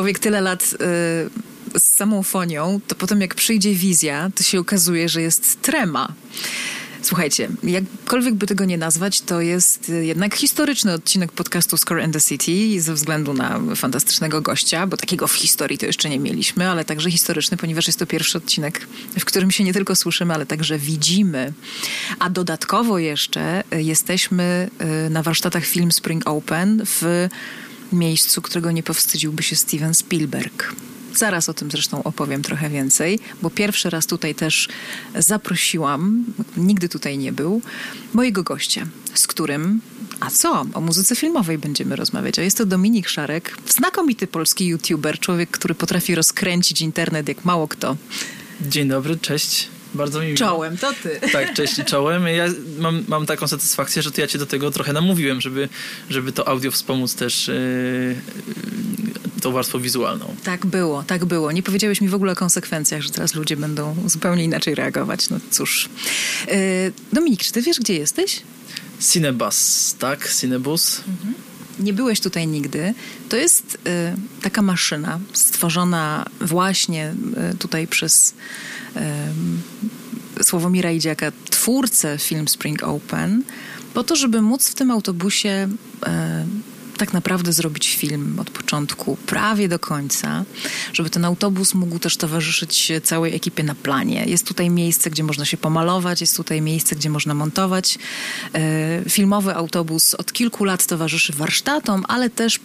człowiek 0.00 0.18
tyle 0.18 0.40
lat 0.40 0.62
y, 1.74 1.80
z 1.80 1.94
samą 1.96 2.22
fonią, 2.22 2.80
to 2.86 2.94
potem 2.94 3.20
jak 3.20 3.34
przyjdzie 3.34 3.74
wizja, 3.74 4.30
to 4.34 4.42
się 4.42 4.60
okazuje, 4.60 5.08
że 5.08 5.22
jest 5.22 5.62
trema. 5.62 6.12
Słuchajcie, 7.02 7.48
jakkolwiek 7.62 8.34
by 8.34 8.46
tego 8.46 8.64
nie 8.64 8.78
nazwać, 8.78 9.20
to 9.20 9.40
jest 9.40 9.92
jednak 10.00 10.34
historyczny 10.34 10.92
odcinek 10.92 11.32
podcastu 11.32 11.76
Score 11.76 12.02
and 12.04 12.12
the 12.12 12.20
City 12.20 12.80
ze 12.80 12.94
względu 12.94 13.34
na 13.34 13.60
fantastycznego 13.76 14.40
gościa, 14.40 14.86
bo 14.86 14.96
takiego 14.96 15.26
w 15.26 15.32
historii 15.32 15.78
to 15.78 15.86
jeszcze 15.86 16.08
nie 16.08 16.18
mieliśmy, 16.18 16.68
ale 16.68 16.84
także 16.84 17.10
historyczny, 17.10 17.56
ponieważ 17.56 17.86
jest 17.86 17.98
to 17.98 18.06
pierwszy 18.06 18.38
odcinek, 18.38 18.86
w 19.18 19.24
którym 19.24 19.50
się 19.50 19.64
nie 19.64 19.72
tylko 19.72 19.96
słyszymy, 19.96 20.34
ale 20.34 20.46
także 20.46 20.78
widzimy. 20.78 21.52
A 22.18 22.30
dodatkowo 22.30 22.98
jeszcze 22.98 23.64
jesteśmy 23.72 24.70
y, 25.06 25.10
na 25.10 25.22
warsztatach 25.22 25.64
Film 25.64 25.92
Spring 25.92 26.22
Open 26.26 26.82
w 26.86 27.28
miejscu, 27.92 28.42
którego 28.42 28.70
nie 28.70 28.82
powstydziłby 28.82 29.42
się 29.42 29.56
Steven 29.56 29.94
Spielberg. 29.94 30.74
Zaraz 31.14 31.48
o 31.48 31.54
tym 31.54 31.70
zresztą 31.70 32.02
opowiem 32.02 32.42
trochę 32.42 32.70
więcej, 32.70 33.18
bo 33.42 33.50
pierwszy 33.50 33.90
raz 33.90 34.06
tutaj 34.06 34.34
też 34.34 34.68
zaprosiłam, 35.18 36.24
nigdy 36.56 36.88
tutaj 36.88 37.18
nie 37.18 37.32
był, 37.32 37.62
mojego 38.14 38.42
gościa, 38.42 38.86
z 39.14 39.26
którym 39.26 39.80
a 40.20 40.30
co? 40.30 40.66
O 40.74 40.80
muzyce 40.80 41.16
filmowej 41.16 41.58
będziemy 41.58 41.96
rozmawiać. 41.96 42.38
A 42.38 42.42
jest 42.42 42.58
to 42.58 42.66
Dominik 42.66 43.08
Szarek, 43.08 43.56
znakomity 43.68 44.26
polski 44.26 44.66
youtuber, 44.66 45.18
człowiek, 45.18 45.50
który 45.50 45.74
potrafi 45.74 46.14
rozkręcić 46.14 46.80
internet 46.80 47.28
jak 47.28 47.44
mało 47.44 47.68
kto. 47.68 47.96
Dzień 48.60 48.88
dobry, 48.88 49.18
cześć. 49.18 49.68
Bardzo 49.94 50.20
mi 50.20 50.26
miło. 50.26 50.38
Czołem, 50.38 50.78
to 50.78 50.92
ty. 51.02 51.20
Tak, 51.32 51.54
cześć 51.54 51.74
czołem. 51.86 52.26
Ja 52.28 52.46
mam, 52.78 53.04
mam 53.08 53.26
taką 53.26 53.48
satysfakcję, 53.48 54.02
że 54.02 54.10
to 54.12 54.20
ja 54.20 54.26
cię 54.26 54.38
do 54.38 54.46
tego 54.46 54.70
trochę 54.70 54.92
namówiłem, 54.92 55.40
żeby, 55.40 55.68
żeby 56.10 56.32
to 56.32 56.48
audio 56.48 56.70
wspomóc 56.70 57.14
też 57.14 57.48
yy, 57.48 58.16
tą 59.42 59.52
warstwą 59.52 59.80
wizualną. 59.80 60.34
Tak 60.44 60.66
było, 60.66 61.02
tak 61.02 61.24
było. 61.24 61.52
Nie 61.52 61.62
powiedziałeś 61.62 62.00
mi 62.00 62.08
w 62.08 62.14
ogóle 62.14 62.32
o 62.32 62.36
konsekwencjach, 62.36 63.02
że 63.02 63.10
teraz 63.10 63.34
ludzie 63.34 63.56
będą 63.56 63.96
zupełnie 64.06 64.44
inaczej 64.44 64.74
reagować. 64.74 65.30
No 65.30 65.36
cóż. 65.50 65.88
Yy, 66.46 66.54
Dominik, 67.12 67.40
czy 67.40 67.52
ty 67.52 67.62
wiesz, 67.62 67.80
gdzie 67.80 67.94
jesteś? 67.94 68.42
Cinebus, 69.12 69.94
tak? 69.98 70.34
Cinebus. 70.34 71.00
Mhm. 71.08 71.49
Nie 71.80 71.92
byłeś 71.92 72.20
tutaj 72.20 72.46
nigdy. 72.46 72.94
To 73.28 73.36
jest 73.36 73.74
y, 73.74 74.40
taka 74.42 74.62
maszyna 74.62 75.20
stworzona 75.32 76.26
właśnie 76.40 77.14
y, 77.54 77.58
tutaj 77.58 77.86
przez 77.86 78.34
y, 80.38 80.44
Sławomira 80.44 80.90
Idziaka, 80.90 81.32
twórcę 81.50 82.18
Film 82.18 82.48
Spring 82.48 82.82
Open, 82.82 83.42
po 83.94 84.04
to, 84.04 84.16
żeby 84.16 84.42
móc 84.42 84.68
w 84.68 84.74
tym 84.74 84.90
autobusie 84.90 85.68
tak 87.00 87.12
naprawdę 87.12 87.52
zrobić 87.52 87.96
film 87.96 88.38
od 88.40 88.50
początku, 88.50 89.16
prawie 89.26 89.68
do 89.68 89.78
końca, 89.78 90.44
żeby 90.92 91.10
ten 91.10 91.24
autobus 91.24 91.74
mógł 91.74 91.98
też 91.98 92.16
towarzyszyć 92.16 92.92
całej 93.04 93.34
ekipie 93.34 93.62
na 93.62 93.74
planie. 93.74 94.24
Jest 94.26 94.46
tutaj 94.46 94.70
miejsce, 94.70 95.10
gdzie 95.10 95.24
można 95.24 95.44
się 95.44 95.56
pomalować, 95.56 96.20
jest 96.20 96.36
tutaj 96.36 96.60
miejsce, 96.60 96.96
gdzie 96.96 97.10
można 97.10 97.34
montować. 97.34 97.98
E, 98.54 99.10
filmowy 99.10 99.54
autobus 99.54 100.14
od 100.14 100.32
kilku 100.32 100.64
lat 100.64 100.86
towarzyszy 100.86 101.32
warsztatom, 101.32 102.04
ale 102.08 102.30
też 102.30 102.60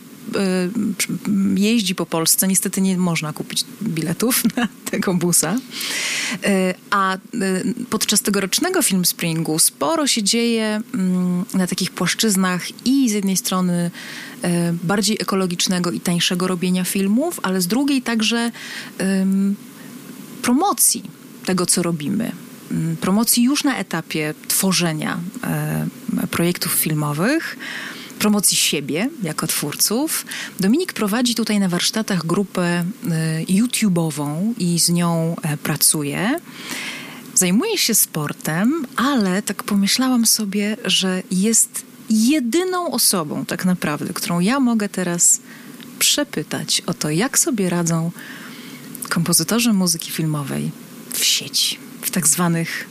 jeździ 1.56 1.96
po 1.96 2.06
Polsce. 2.06 2.48
Niestety 2.48 2.82
nie 2.82 2.98
można 2.98 3.34
kupić 3.34 3.66
biletów 3.84 4.44
na 4.58 4.68
tego 4.92 5.14
busa. 5.14 5.56
Y, 5.56 6.74
a 6.90 7.16
y, 7.16 7.20
podczas 7.90 8.22
tegorocznego 8.22 8.82
film 8.82 9.06
Springu 9.06 9.60
sporo 9.60 10.08
się 10.08 10.24
dzieje 10.24 10.82
mm, 10.94 11.46
na 11.54 11.68
takich 11.68 11.92
płaszczyznach 11.92 12.86
i 12.86 13.10
z 13.10 13.14
jednej 13.14 13.38
strony 13.38 13.92
bardziej 14.84 15.18
ekologicznego 15.20 15.92
i 15.92 16.00
tańszego 16.00 16.48
robienia 16.48 16.84
filmów, 16.84 17.40
ale 17.44 17.62
z 17.62 17.68
drugiej 17.68 18.02
także 18.02 18.52
promocji 20.42 21.04
tego, 21.46 21.66
co 21.66 21.84
robimy 21.84 22.32
mm, 22.72 22.98
promocji 22.98 23.44
już 23.44 23.64
na 23.64 23.78
etapie 23.78 24.34
tworzenia 24.48 25.20
projektów 26.32 26.72
filmowych, 26.72 27.58
promocji 28.20 28.58
siebie 28.58 29.10
jako 29.24 29.48
twórców. 29.48 30.26
Dominik 30.60 30.94
prowadzi 30.94 31.36
tutaj 31.36 31.60
na 31.60 31.70
warsztatach 31.70 32.26
grupę 32.26 32.86
y, 33.04 33.46
YouTube'ową 33.46 34.54
i 34.58 34.80
z 34.80 34.90
nią 34.90 35.36
e, 35.42 35.58
pracuje. 35.58 36.40
Zajmuje 37.34 37.78
się 37.78 37.96
sportem, 37.96 38.88
ale 38.96 39.42
tak 39.42 39.64
pomyślałam 39.64 40.26
sobie, 40.26 40.78
że 40.86 41.24
jest 41.32 41.86
jedyną 42.10 42.92
osobą 42.92 43.46
tak 43.46 43.66
naprawdę, 43.66 44.14
którą 44.14 44.40
ja 44.40 44.60
mogę 44.60 44.90
teraz 44.90 45.40
przepytać 46.00 46.82
o 46.86 46.94
to, 46.94 47.10
jak 47.10 47.40
sobie 47.40 47.70
radzą 47.70 48.12
kompozytorzy 49.10 49.74
muzyki 49.74 50.12
filmowej 50.12 50.72
w 51.14 51.24
sieci, 51.24 51.78
w 52.02 52.12
tak 52.12 52.28
zwanych, 52.28 52.88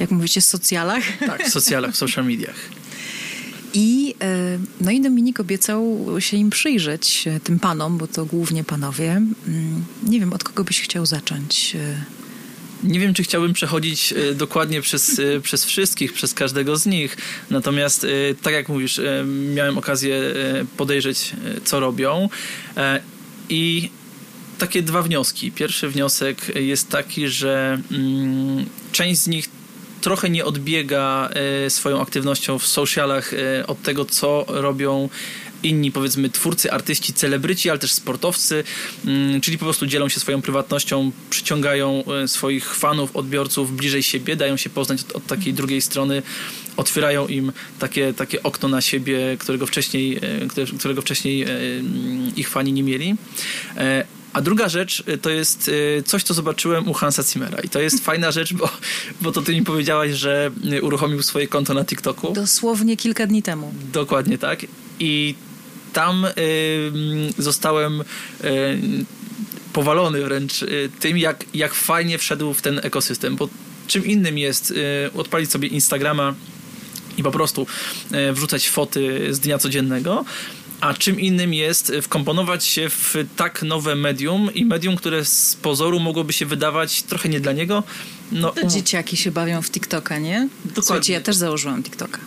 jak 0.00 0.10
mówicie, 0.10 0.40
socjalach? 0.40 1.02
Tak, 1.26 1.44
w 1.46 1.50
socjalach, 1.50 1.92
w 1.92 1.96
social 1.96 2.24
mediach. 2.24 2.77
I, 3.74 4.14
e, 4.20 4.58
no 4.80 4.90
i 4.90 5.00
Dominik 5.00 5.40
obiecał 5.40 6.06
się 6.18 6.36
im 6.36 6.50
przyjrzeć, 6.50 7.24
e, 7.26 7.40
tym 7.40 7.58
panom, 7.58 7.98
bo 7.98 8.06
to 8.06 8.24
głównie 8.24 8.64
panowie. 8.64 9.10
Mm, 9.10 9.84
nie 10.02 10.20
wiem, 10.20 10.32
od 10.32 10.44
kogo 10.44 10.64
byś 10.64 10.80
chciał 10.80 11.06
zacząć. 11.06 11.76
E. 11.76 12.04
Nie 12.84 13.00
wiem, 13.00 13.14
czy 13.14 13.22
chciałbym 13.22 13.52
przechodzić 13.52 14.14
dokładnie 14.34 14.80
przez, 14.80 15.20
przez 15.42 15.64
wszystkich, 15.64 16.12
przez 16.12 16.34
każdego 16.34 16.76
z 16.76 16.86
nich. 16.86 17.16
Natomiast, 17.50 18.06
tak 18.42 18.52
jak 18.52 18.68
mówisz, 18.68 19.00
miałem 19.54 19.78
okazję 19.78 20.20
podejrzeć, 20.76 21.32
co 21.64 21.80
robią. 21.80 22.28
I 23.48 23.90
takie 24.58 24.82
dwa 24.82 25.02
wnioski. 25.02 25.52
Pierwszy 25.52 25.88
wniosek 25.88 26.56
jest 26.56 26.88
taki, 26.88 27.28
że 27.28 27.78
mm, 27.90 28.66
część 28.92 29.20
z 29.20 29.26
nich 29.26 29.47
trochę 30.08 30.30
nie 30.30 30.44
odbiega 30.44 31.30
e, 31.66 31.70
swoją 31.70 32.00
aktywnością 32.00 32.58
w 32.58 32.66
socialach 32.66 33.34
e, 33.34 33.66
od 33.66 33.82
tego, 33.82 34.04
co 34.04 34.44
robią 34.48 35.08
inni, 35.62 35.92
powiedzmy, 35.92 36.30
twórcy, 36.30 36.72
artyści, 36.72 37.12
celebryci, 37.12 37.70
ale 37.70 37.78
też 37.78 37.92
sportowcy, 37.92 38.64
mm, 39.04 39.40
czyli 39.40 39.58
po 39.58 39.64
prostu 39.64 39.86
dzielą 39.86 40.08
się 40.08 40.20
swoją 40.20 40.42
prywatnością, 40.42 41.12
przyciągają 41.30 42.04
e, 42.04 42.28
swoich 42.28 42.74
fanów, 42.74 43.16
odbiorców 43.16 43.76
bliżej 43.76 44.02
siebie, 44.02 44.36
dają 44.36 44.56
się 44.56 44.70
poznać 44.70 45.00
od, 45.00 45.12
od 45.12 45.26
takiej 45.26 45.54
drugiej 45.54 45.80
strony, 45.80 46.22
otwierają 46.76 47.26
im 47.26 47.52
takie, 47.78 48.14
takie 48.14 48.42
okno 48.42 48.68
na 48.68 48.80
siebie, 48.80 49.36
którego 49.38 49.66
wcześniej, 49.66 50.20
którego 50.78 51.02
wcześniej 51.02 51.46
ich 52.36 52.48
fani 52.48 52.72
nie 52.72 52.82
mieli. 52.82 53.16
A 54.32 54.40
druga 54.40 54.68
rzecz 54.68 55.02
y, 55.08 55.18
to 55.18 55.30
jest 55.30 55.68
y, 55.68 56.02
coś, 56.06 56.22
co 56.22 56.34
zobaczyłem 56.34 56.88
u 56.88 56.92
Hansa 56.92 57.22
Zimmera. 57.22 57.58
I 57.60 57.68
to 57.68 57.80
jest 57.80 58.04
fajna 58.08 58.30
rzecz, 58.30 58.54
bo, 58.54 58.70
bo 59.20 59.32
to 59.32 59.42
ty 59.42 59.52
mi 59.52 59.62
powiedziałaś, 59.62 60.12
że 60.12 60.50
y, 60.72 60.82
uruchomił 60.82 61.22
swoje 61.22 61.48
konto 61.48 61.74
na 61.74 61.84
TikToku. 61.84 62.32
Dosłownie 62.32 62.96
kilka 62.96 63.26
dni 63.26 63.42
temu. 63.42 63.74
Dokładnie 63.92 64.38
tak. 64.38 64.66
I 65.00 65.34
tam 65.92 66.24
y, 66.24 66.92
zostałem 67.38 68.00
y, 68.00 68.04
powalony 69.72 70.24
wręcz 70.24 70.64
tym, 71.00 71.18
jak, 71.18 71.44
jak 71.54 71.74
fajnie 71.74 72.18
wszedł 72.18 72.54
w 72.54 72.62
ten 72.62 72.80
ekosystem. 72.82 73.36
Bo 73.36 73.48
czym 73.86 74.06
innym 74.06 74.38
jest 74.38 74.74
odpalić 75.14 75.50
sobie 75.50 75.68
Instagrama 75.68 76.34
i 77.16 77.22
po 77.22 77.30
prostu 77.30 77.66
wrzucać 78.32 78.68
foty 78.68 79.34
z 79.34 79.40
dnia 79.40 79.58
codziennego, 79.58 80.24
a 80.80 80.94
czym 80.94 81.20
innym 81.20 81.54
jest 81.54 81.92
wkomponować 82.02 82.64
się 82.64 82.88
w 82.88 83.14
tak 83.36 83.62
nowe 83.62 83.94
medium 83.94 84.54
i 84.54 84.64
medium, 84.64 84.96
które 84.96 85.24
z 85.24 85.56
pozoru 85.62 86.00
mogłoby 86.00 86.32
się 86.32 86.46
wydawać 86.46 87.02
trochę 87.02 87.28
nie 87.28 87.40
dla 87.40 87.52
niego. 87.52 87.82
No, 88.32 88.50
to 88.50 88.66
dzieciaki 88.66 89.16
się 89.16 89.30
bawią 89.30 89.62
w 89.62 89.70
TikToka, 89.70 90.18
nie? 90.18 90.48
Dokładnie. 90.64 90.82
Słuchajcie, 90.82 91.12
ja 91.12 91.20
też 91.20 91.36
założyłam 91.36 91.82
TikToka 91.82 92.18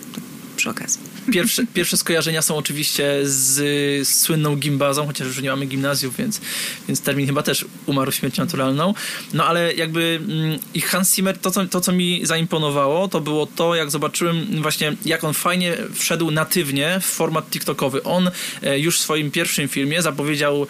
przy 0.56 0.70
okazji. 0.70 1.11
Pierwsze, 1.32 1.64
pierwsze 1.74 1.98
skojarzenia 1.98 2.42
są 2.42 2.58
oczywiście 2.58 3.20
z, 3.24 4.08
słynną 4.08 4.56
gimbazą, 4.56 5.08
chociaż 5.08 5.28
już 5.28 5.42
nie 5.42 5.50
mamy 5.50 5.66
gimnazjów, 5.66 6.18
więc, 6.18 6.42
więc 6.88 7.02
termin 7.02 7.28
chyba 7.28 7.44
też 7.44 7.66
umarł 7.86 8.12
śmiercią 8.12 8.44
naturalną. 8.44 8.94
No 9.34 9.46
ale 9.46 9.74
jakby 9.74 10.20
mm, 10.24 10.60
i 10.74 10.82
Hans 10.82 11.16
Zimmer, 11.16 11.38
to 11.38 11.52
co, 11.52 11.66
to 11.66 11.82
co 11.82 11.92
mi 11.92 12.26
zaimponowało, 12.26 13.08
to 13.08 13.22
było 13.22 13.46
to, 13.46 13.76
jak 13.76 13.92
zobaczyłem 13.92 14.62
właśnie, 14.62 14.96
jak 15.06 15.24
on 15.24 15.34
fajnie 15.34 15.78
wszedł 15.94 16.32
natywnie 16.32 17.00
w 17.02 17.06
format 17.06 17.50
TikTokowy. 17.50 18.04
On 18.04 18.32
e, 18.64 18.80
już 18.80 18.98
w 18.98 19.02
swoim 19.02 19.32
pierwszym 19.32 19.68
filmie 19.68 20.02
zapowiedział 20.02 20.60
um, 20.60 20.68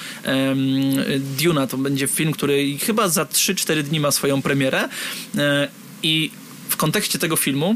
Duna, 1.39 1.67
to 1.67 1.77
będzie 1.77 2.07
film, 2.07 2.31
który 2.31 2.77
chyba 2.77 3.09
za 3.09 3.23
3-4 3.23 3.83
dni 3.83 3.99
ma 3.99 4.11
swoją 4.11 4.41
premierę 4.41 4.89
e, 5.37 5.67
i 6.03 6.31
w 6.69 6.77
kontekście 6.77 7.19
tego 7.19 7.35
filmu 7.35 7.75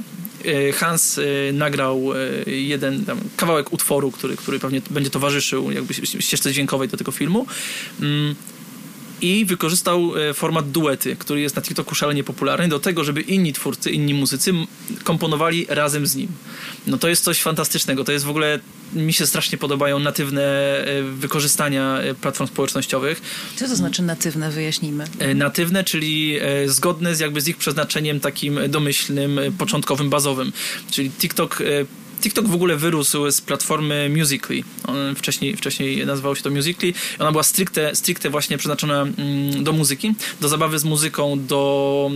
Hans 0.73 1.17
e, 1.17 1.53
nagrał 1.53 2.13
e, 2.13 2.51
jeden 2.51 3.05
tam, 3.05 3.19
kawałek 3.37 3.73
utworu, 3.73 4.11
który, 4.11 4.37
który 4.37 4.59
pewnie 4.59 4.81
będzie 4.89 5.09
towarzyszył 5.09 5.71
jakby 5.71 5.93
ścieżce 5.93 6.53
dźwiękowej 6.53 6.87
do 6.87 6.97
tego 6.97 7.11
filmu. 7.11 7.45
I 9.21 9.45
wykorzystał 9.45 10.17
e, 10.17 10.33
format 10.33 10.71
duety, 10.71 11.15
który 11.15 11.41
jest 11.41 11.55
na 11.55 11.61
TikToku 11.61 11.95
szalenie 11.95 12.23
popularny, 12.23 12.67
do 12.67 12.79
tego, 12.79 13.03
żeby 13.03 13.21
inni 13.21 13.53
twórcy, 13.53 13.91
inni 13.91 14.13
muzycy 14.13 14.53
komponowali 15.03 15.65
razem 15.69 16.07
z 16.07 16.15
nim. 16.15 16.27
No 16.87 16.97
to 16.97 17.07
jest 17.07 17.23
coś 17.23 17.41
fantastycznego. 17.41 18.03
To 18.03 18.11
jest 18.11 18.25
w 18.25 18.29
ogóle 18.29 18.59
mi 18.93 19.13
się 19.13 19.27
strasznie 19.27 19.57
podobają 19.57 19.99
natywne 19.99 20.43
e, 20.43 21.03
wykorzystania 21.03 21.99
e, 21.99 22.13
platform 22.15 22.49
społecznościowych. 22.49 23.21
Co 23.55 23.67
to 23.67 23.75
znaczy 23.75 24.01
natywne? 24.01 24.51
Wyjaśnijmy. 24.51 25.05
Natywne, 25.35 25.83
czyli 25.83 26.39
zgodne 26.65 27.15
z 27.15 27.19
jakby 27.19 27.41
z 27.41 27.47
ich 27.47 27.57
przeznaczeniem 27.57 28.19
takim 28.19 28.59
domyślnym, 28.69 29.39
początkowym, 29.57 30.09
bazowym. 30.09 30.51
Czyli 30.91 31.11
TikTok 31.11 31.59
TikTok 32.21 32.47
w 32.47 32.53
ogóle 32.53 32.75
wyrósł 32.75 33.31
z 33.31 33.41
platformy 33.41 34.09
Musically. 34.17 34.63
On 34.87 35.15
wcześniej, 35.15 35.57
wcześniej 35.57 36.05
nazywało 36.05 36.35
się 36.35 36.43
to 36.43 36.49
Musically. 36.49 36.93
Ona 37.19 37.31
była 37.31 37.43
stricte, 37.43 37.95
stricte 37.95 38.29
właśnie 38.29 38.57
przeznaczona 38.57 39.01
mm, 39.01 39.63
do 39.63 39.73
muzyki, 39.73 40.15
do 40.41 40.47
zabawy 40.47 40.79
z 40.79 40.83
muzyką, 40.83 41.45
do 41.47 42.11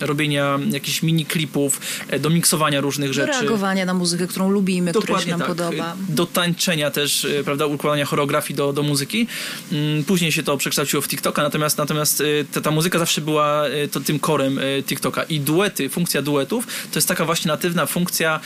robienia 0.00 0.58
jakichś 0.70 1.02
mini 1.02 1.26
klipów, 1.26 1.80
e, 2.08 2.18
do 2.18 2.30
miksowania 2.30 2.80
różnych 2.80 3.12
rzeczy. 3.12 3.32
Do 3.32 3.40
reagowania 3.40 3.84
na 3.84 3.94
muzykę, 3.94 4.26
którą 4.26 4.50
lubimy, 4.50 4.92
Dokładnie 4.92 5.14
która 5.14 5.24
się 5.24 5.30
nam 5.30 5.40
tak. 5.40 5.48
podoba. 5.48 5.96
Do 6.08 6.26
tańczenia 6.26 6.90
też, 6.90 7.24
e, 7.24 7.44
prawda, 7.44 7.66
układania 7.66 8.04
choreografii 8.04 8.56
do, 8.56 8.72
do 8.72 8.82
muzyki. 8.82 9.26
Mm, 9.72 10.04
później 10.04 10.32
się 10.32 10.42
to 10.42 10.56
przekształciło 10.56 11.02
w 11.02 11.08
TikToka, 11.08 11.42
natomiast, 11.42 11.78
natomiast 11.78 12.20
e, 12.20 12.24
ta, 12.52 12.60
ta 12.60 12.70
muzyka 12.70 12.98
zawsze 12.98 13.20
była 13.20 13.62
to, 13.92 14.00
tym 14.00 14.18
korem 14.18 14.60
TikToka. 14.86 15.22
I 15.22 15.40
duety, 15.40 15.88
funkcja 15.88 16.22
duetów, 16.22 16.66
to 16.66 16.98
jest 16.98 17.08
taka 17.08 17.24
właśnie 17.24 17.48
natywna 17.48 17.86
funkcja 17.86 18.40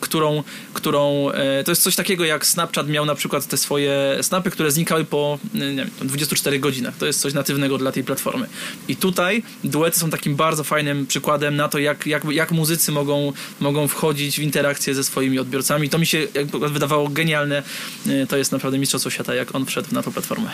którą, 0.00 0.42
którą 0.72 1.30
e, 1.30 1.64
to 1.64 1.70
jest 1.70 1.82
coś 1.82 1.96
takiego 1.96 2.24
jak 2.24 2.46
Snapchat 2.46 2.88
miał 2.88 3.06
na 3.06 3.14
przykład 3.14 3.46
te 3.46 3.56
swoje 3.56 4.18
snapy, 4.22 4.50
które 4.50 4.70
znikały 4.70 5.04
po 5.04 5.38
wiem, 5.54 5.90
24 6.00 6.58
godzinach. 6.58 6.96
To 6.96 7.06
jest 7.06 7.20
coś 7.20 7.34
natywnego 7.34 7.78
dla 7.78 7.92
tej 7.92 8.04
platformy. 8.04 8.46
I 8.88 8.96
tutaj 8.96 9.42
duety 9.64 9.98
są 9.98 10.10
takim 10.10 10.36
bardzo 10.36 10.64
fajnym 10.64 11.06
przykładem 11.06 11.56
na 11.56 11.68
to, 11.68 11.78
jak, 11.78 12.06
jak, 12.06 12.24
jak 12.24 12.52
muzycy 12.52 12.92
mogą, 12.92 13.32
mogą 13.60 13.88
wchodzić 13.88 14.36
w 14.36 14.42
interakcję 14.42 14.94
ze 14.94 15.04
swoimi 15.04 15.38
odbiorcami. 15.38 15.88
To 15.88 15.98
mi 15.98 16.06
się 16.06 16.26
wydawało 16.72 17.08
genialne. 17.08 17.62
E, 18.06 18.26
to 18.26 18.36
jest 18.36 18.52
naprawdę 18.52 18.78
mistrzostwo 18.78 19.10
świata, 19.10 19.34
jak 19.34 19.54
on 19.54 19.66
wszedł 19.66 19.94
na 19.94 20.02
tą 20.02 20.12
platformę. 20.12 20.50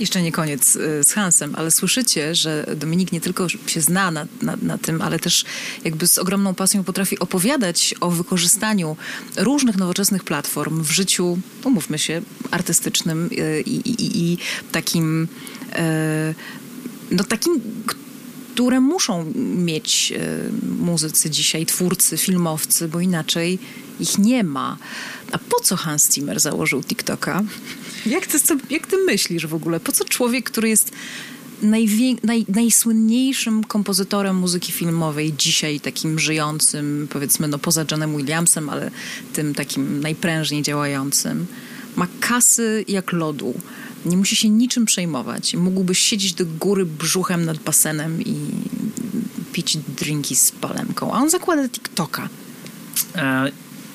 Jeszcze 0.00 0.22
nie 0.22 0.32
koniec 0.32 0.76
e, 0.76 1.04
z 1.04 1.12
Hansem, 1.12 1.54
ale 1.56 1.70
słyszycie, 1.70 2.34
że 2.34 2.66
Dominik 2.76 3.12
nie 3.12 3.20
tylko 3.20 3.48
się 3.48 3.80
zna 3.80 4.10
na, 4.10 4.26
na, 4.42 4.56
na 4.62 4.78
tym, 4.78 5.02
ale 5.02 5.18
też 5.18 5.44
jakby 5.84 6.06
z 6.06 6.18
ogromną 6.18 6.54
pasją 6.54 6.84
potrafi 6.84 7.18
opowiadać 7.18 7.93
o 8.00 8.10
wykorzystaniu 8.10 8.96
różnych 9.36 9.76
nowoczesnych 9.76 10.24
platform 10.24 10.82
w 10.82 10.90
życiu, 10.90 11.38
umówmy 11.64 11.98
się, 11.98 12.22
artystycznym 12.50 13.30
e, 13.38 13.60
i, 13.60 13.90
i, 13.90 14.32
i 14.32 14.38
takim, 14.72 15.28
e, 15.72 16.34
no 17.10 17.24
takim, 17.24 17.60
które 18.54 18.80
muszą 18.80 19.32
mieć 19.56 20.12
e, 20.12 20.20
muzycy 20.78 21.30
dzisiaj, 21.30 21.66
twórcy, 21.66 22.16
filmowcy, 22.16 22.88
bo 22.88 23.00
inaczej 23.00 23.58
ich 24.00 24.18
nie 24.18 24.44
ma. 24.44 24.78
A 25.32 25.38
po 25.38 25.60
co 25.60 25.76
Hans 25.76 26.14
Zimmer 26.14 26.40
założył 26.40 26.82
TikToka? 26.82 27.42
Jak 28.06 28.26
ty, 28.26 28.38
jak 28.70 28.86
ty 28.86 28.96
myślisz 28.96 29.46
w 29.46 29.54
ogóle? 29.54 29.80
Po 29.80 29.92
co 29.92 30.04
człowiek, 30.04 30.50
który 30.50 30.68
jest 30.68 30.92
naj, 31.64 32.46
najsłynniejszym 32.48 33.64
kompozytorem 33.64 34.36
muzyki 34.36 34.72
filmowej 34.72 35.32
dzisiaj, 35.38 35.80
takim 35.80 36.18
żyjącym, 36.18 37.08
powiedzmy, 37.10 37.48
no 37.48 37.58
poza 37.58 37.84
Johnem 37.90 38.16
Williamsem, 38.16 38.68
ale 38.68 38.90
tym 39.32 39.54
takim 39.54 40.00
najprężniej 40.00 40.62
działającym, 40.62 41.46
ma 41.96 42.06
kasy 42.20 42.84
jak 42.88 43.12
lodu. 43.12 43.54
Nie 44.06 44.16
musi 44.16 44.36
się 44.36 44.48
niczym 44.48 44.84
przejmować. 44.84 45.54
Mógłby 45.54 45.94
siedzieć 45.94 46.34
do 46.34 46.46
góry 46.46 46.84
brzuchem 46.86 47.44
nad 47.44 47.58
basenem 47.58 48.22
i 48.22 48.36
pić 49.52 49.76
drinki 49.76 50.36
z 50.36 50.52
palemką. 50.52 51.12
A 51.14 51.16
on 51.16 51.30
zakłada 51.30 51.68
TikToka. 51.68 52.28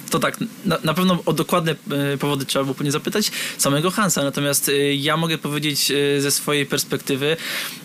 To 0.09 0.19
tak, 0.19 0.37
na, 0.65 0.77
na, 0.83 0.93
pewno 0.93 1.19
o 1.25 1.33
dokładne 1.33 1.71
e, 1.71 2.17
powody 2.17 2.45
trzeba 2.45 2.65
było 2.65 2.75
nie 2.83 2.91
zapytać 2.91 3.31
samego 3.57 3.91
Hansa, 3.91 4.23
natomiast 4.23 4.69
e, 4.69 4.95
ja 4.95 5.17
mogę 5.17 5.37
powiedzieć 5.37 5.91
e, 5.91 6.21
ze 6.21 6.31
swojej 6.31 6.65
perspektywy, 6.65 7.37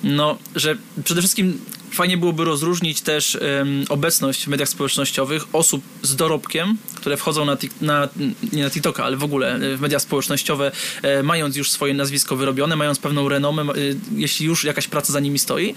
no, 0.02 0.38
że 0.54 0.76
przede 1.04 1.20
wszystkim 1.20 1.60
fajnie 1.94 2.16
byłoby 2.16 2.44
rozróżnić 2.44 3.00
też 3.00 3.38
um, 3.40 3.84
obecność 3.88 4.44
w 4.44 4.48
mediach 4.48 4.68
społecznościowych 4.68 5.44
osób 5.52 5.82
z 6.02 6.16
dorobkiem, 6.16 6.78
które 6.94 7.16
wchodzą 7.16 7.44
na, 7.44 7.56
na, 7.80 8.08
nie 8.52 8.62
na 8.62 8.70
TikToka, 8.70 9.04
ale 9.04 9.16
w 9.16 9.24
ogóle 9.24 9.58
w 9.76 9.80
media 9.80 9.98
społecznościowe, 9.98 10.72
e, 11.02 11.22
mając 11.22 11.56
już 11.56 11.70
swoje 11.70 11.94
nazwisko 11.94 12.36
wyrobione, 12.36 12.76
mając 12.76 12.98
pewną 12.98 13.28
renomę, 13.28 13.62
e, 13.62 13.74
jeśli 14.16 14.46
już 14.46 14.64
jakaś 14.64 14.88
praca 14.88 15.12
za 15.12 15.20
nimi 15.20 15.38
stoi, 15.38 15.74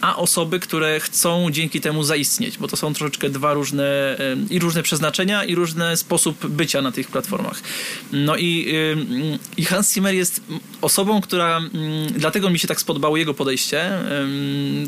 a 0.00 0.16
osoby, 0.16 0.60
które 0.60 1.00
chcą 1.00 1.50
dzięki 1.50 1.80
temu 1.80 2.02
zaistnieć, 2.02 2.58
bo 2.58 2.68
to 2.68 2.76
są 2.76 2.94
troszeczkę 2.94 3.30
dwa 3.30 3.54
różne 3.54 3.84
e, 3.84 4.36
i 4.50 4.58
różne 4.58 4.82
przeznaczenia 4.82 5.44
i 5.44 5.54
różny 5.54 5.96
sposób 5.96 6.46
bycia 6.46 6.82
na 6.82 6.92
tych 6.92 7.08
platformach. 7.08 7.62
No 8.12 8.36
i, 8.36 8.74
i 9.56 9.64
Hans 9.64 9.94
Zimmer 9.94 10.14
jest 10.14 10.40
osobą, 10.80 11.20
która 11.20 11.60
dlatego 12.10 12.50
mi 12.50 12.58
się 12.58 12.68
tak 12.68 12.80
spodobało 12.80 13.16
jego 13.16 13.34
podejście. 13.34 13.90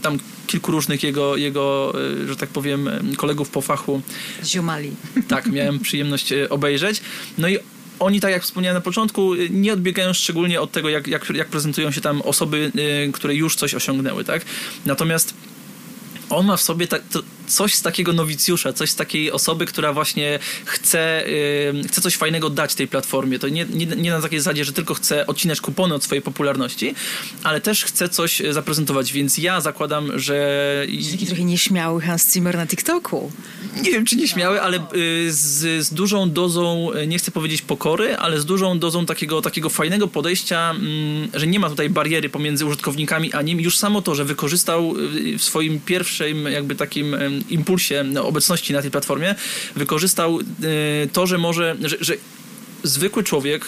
Tam 0.03 0.19
kilku 0.47 0.63
różnych 0.69 1.02
jego, 1.02 1.37
jego 1.37 1.94
e, 2.22 2.28
że 2.28 2.37
tak 2.37 2.49
powiem, 2.49 2.90
kolegów 3.16 3.50
po 3.50 3.61
fachu. 3.61 4.02
Ziomali. 4.44 4.90
Tak, 5.28 5.46
miałem 5.46 5.81
przyjemność 5.81 6.32
e, 6.32 6.49
obejrzeć. 6.49 7.00
No 7.38 7.49
i 7.49 7.58
oni, 7.99 8.20
tak 8.20 8.31
jak 8.31 8.43
wspomniałem 8.43 8.75
na 8.75 8.81
początku, 8.81 9.34
nie 9.50 9.72
odbiegają 9.72 10.12
szczególnie 10.12 10.61
od 10.61 10.72
tego, 10.72 10.88
jak, 10.88 11.06
jak, 11.06 11.31
jak 11.31 11.49
prezentują 11.49 11.90
się 11.90 12.00
tam 12.00 12.22
osoby, 12.22 12.72
e, 13.08 13.12
które 13.12 13.34
już 13.34 13.56
coś 13.56 13.75
osiągnęły, 13.75 14.25
tak? 14.25 14.44
Natomiast 14.87 15.34
on 16.31 16.46
ma 16.46 16.56
w 16.56 16.62
sobie 16.62 16.87
tak, 16.87 17.02
coś 17.46 17.75
z 17.75 17.82
takiego 17.82 18.12
nowicjusza, 18.12 18.73
coś 18.73 18.91
z 18.91 18.94
takiej 18.94 19.32
osoby, 19.32 19.67
która 19.67 19.93
właśnie 19.93 20.38
chce, 20.64 21.25
yy, 21.75 21.88
chce 21.88 22.00
coś 22.00 22.17
fajnego 22.17 22.50
dać 22.50 22.75
tej 22.75 22.88
platformie. 22.88 23.38
To 23.38 23.49
nie, 23.49 23.64
nie, 23.64 23.87
nie 23.87 24.11
na 24.11 24.20
takiej 24.20 24.38
zasadzie, 24.41 24.64
że 24.64 24.73
tylko 24.73 24.94
chce 24.94 25.26
odcinać 25.26 25.61
kupony 25.61 25.94
od 25.94 26.05
swojej 26.05 26.23
popularności, 26.23 26.94
ale 27.42 27.61
też 27.61 27.85
chce 27.85 28.09
coś 28.09 28.42
zaprezentować, 28.50 29.12
więc 29.12 29.38
ja 29.38 29.61
zakładam, 29.61 30.18
że... 30.18 30.87
Taki 31.11 31.26
trochę 31.26 31.45
nieśmiały 31.45 32.00
Hans 32.02 32.33
Zimmer 32.33 32.57
na 32.57 32.66
TikToku. 32.66 33.33
Nie 33.83 33.90
wiem, 33.90 34.04
czy 34.04 34.16
nieśmiały, 34.16 34.62
ale 34.62 34.76
yy, 34.76 35.33
z, 35.33 35.87
z 35.87 35.95
dużą 35.95 36.30
dozą, 36.30 36.90
nie 37.07 37.18
chcę 37.18 37.30
powiedzieć 37.30 37.62
pokory, 37.62 38.16
ale 38.16 38.40
z 38.40 38.45
dużą 38.45 38.78
dozą 38.78 39.07
takiego, 39.07 39.42
takiego 39.42 39.68
fajnego 39.68 40.09
podejścia, 40.09 40.75
yy, 41.33 41.40
że 41.40 41.47
nie 41.47 41.59
ma 41.59 41.71
tutaj 41.71 41.90
bariery 41.90 42.28
pomiędzy 42.28 42.66
użytkownikami 42.66 43.33
a 43.33 43.42
nim. 43.42 43.61
Już 43.61 43.78
samo 43.78 44.02
to, 44.02 44.14
że 44.14 44.25
wykorzystał 44.25 44.95
y, 44.99 45.38
w 45.38 45.42
swoim 45.42 45.80
pierwszym 45.80 46.45
jakby 46.45 46.75
takim 46.75 47.14
impulsie 47.50 48.05
obecności 48.23 48.73
na 48.73 48.83
tej 48.83 48.91
platformie 48.91 49.35
wykorzystał 49.76 50.38
e, 50.41 51.07
to, 51.12 51.26
że 51.26 51.38
może, 51.38 51.76
że, 51.81 51.97
że 52.00 52.14
zwykły 52.83 53.25
człowiek 53.25 53.64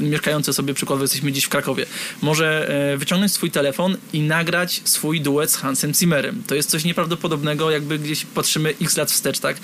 mieszkający 0.00 0.52
sobie 0.52 0.74
przykładowo 0.74 1.04
jesteśmy 1.04 1.32
dziś 1.32 1.44
w 1.44 1.48
Krakowie, 1.48 1.86
może 2.22 2.68
e, 2.92 2.96
wyciągnąć 2.96 3.32
swój 3.32 3.50
telefon 3.50 3.96
i 4.12 4.20
nagrać 4.20 4.80
swój 4.84 5.20
duet 5.20 5.50
z 5.50 5.56
Hansem 5.56 5.94
Zimmerem. 5.94 6.42
To 6.46 6.54
jest 6.54 6.70
coś 6.70 6.84
nieprawdopodobnego, 6.84 7.70
jakby 7.70 7.98
gdzieś 7.98 8.24
patrzymy 8.24 8.74
x 8.82 8.96
lat 8.96 9.10
wstecz, 9.10 9.38
tak? 9.38 9.56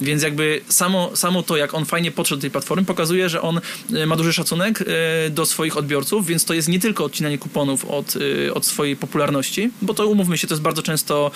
Więc 0.00 0.22
jakby 0.22 0.60
samo, 0.68 1.10
samo 1.14 1.42
to, 1.42 1.56
jak 1.56 1.74
on 1.74 1.84
fajnie 1.84 2.10
podszedł 2.10 2.38
do 2.38 2.40
tej 2.40 2.50
platformy, 2.50 2.84
pokazuje, 2.84 3.28
że 3.28 3.42
on 3.42 3.60
e, 3.94 4.06
ma 4.06 4.16
duży 4.16 4.32
szacunek 4.32 4.84
do 5.30 5.46
swoich 5.46 5.76
odbiorców, 5.76 6.26
więc 6.26 6.44
to 6.44 6.54
jest 6.54 6.68
nie 6.68 6.80
tylko 6.80 7.04
odcinanie 7.04 7.38
kuponów 7.38 7.84
od, 7.84 8.14
od 8.54 8.66
swojej 8.66 8.96
popularności, 8.96 9.70
bo 9.82 9.94
to 9.94 10.06
umówmy 10.06 10.38
się, 10.38 10.46
to 10.46 10.54
jest 10.54 10.62
bardzo 10.62 10.82
często 10.82 11.30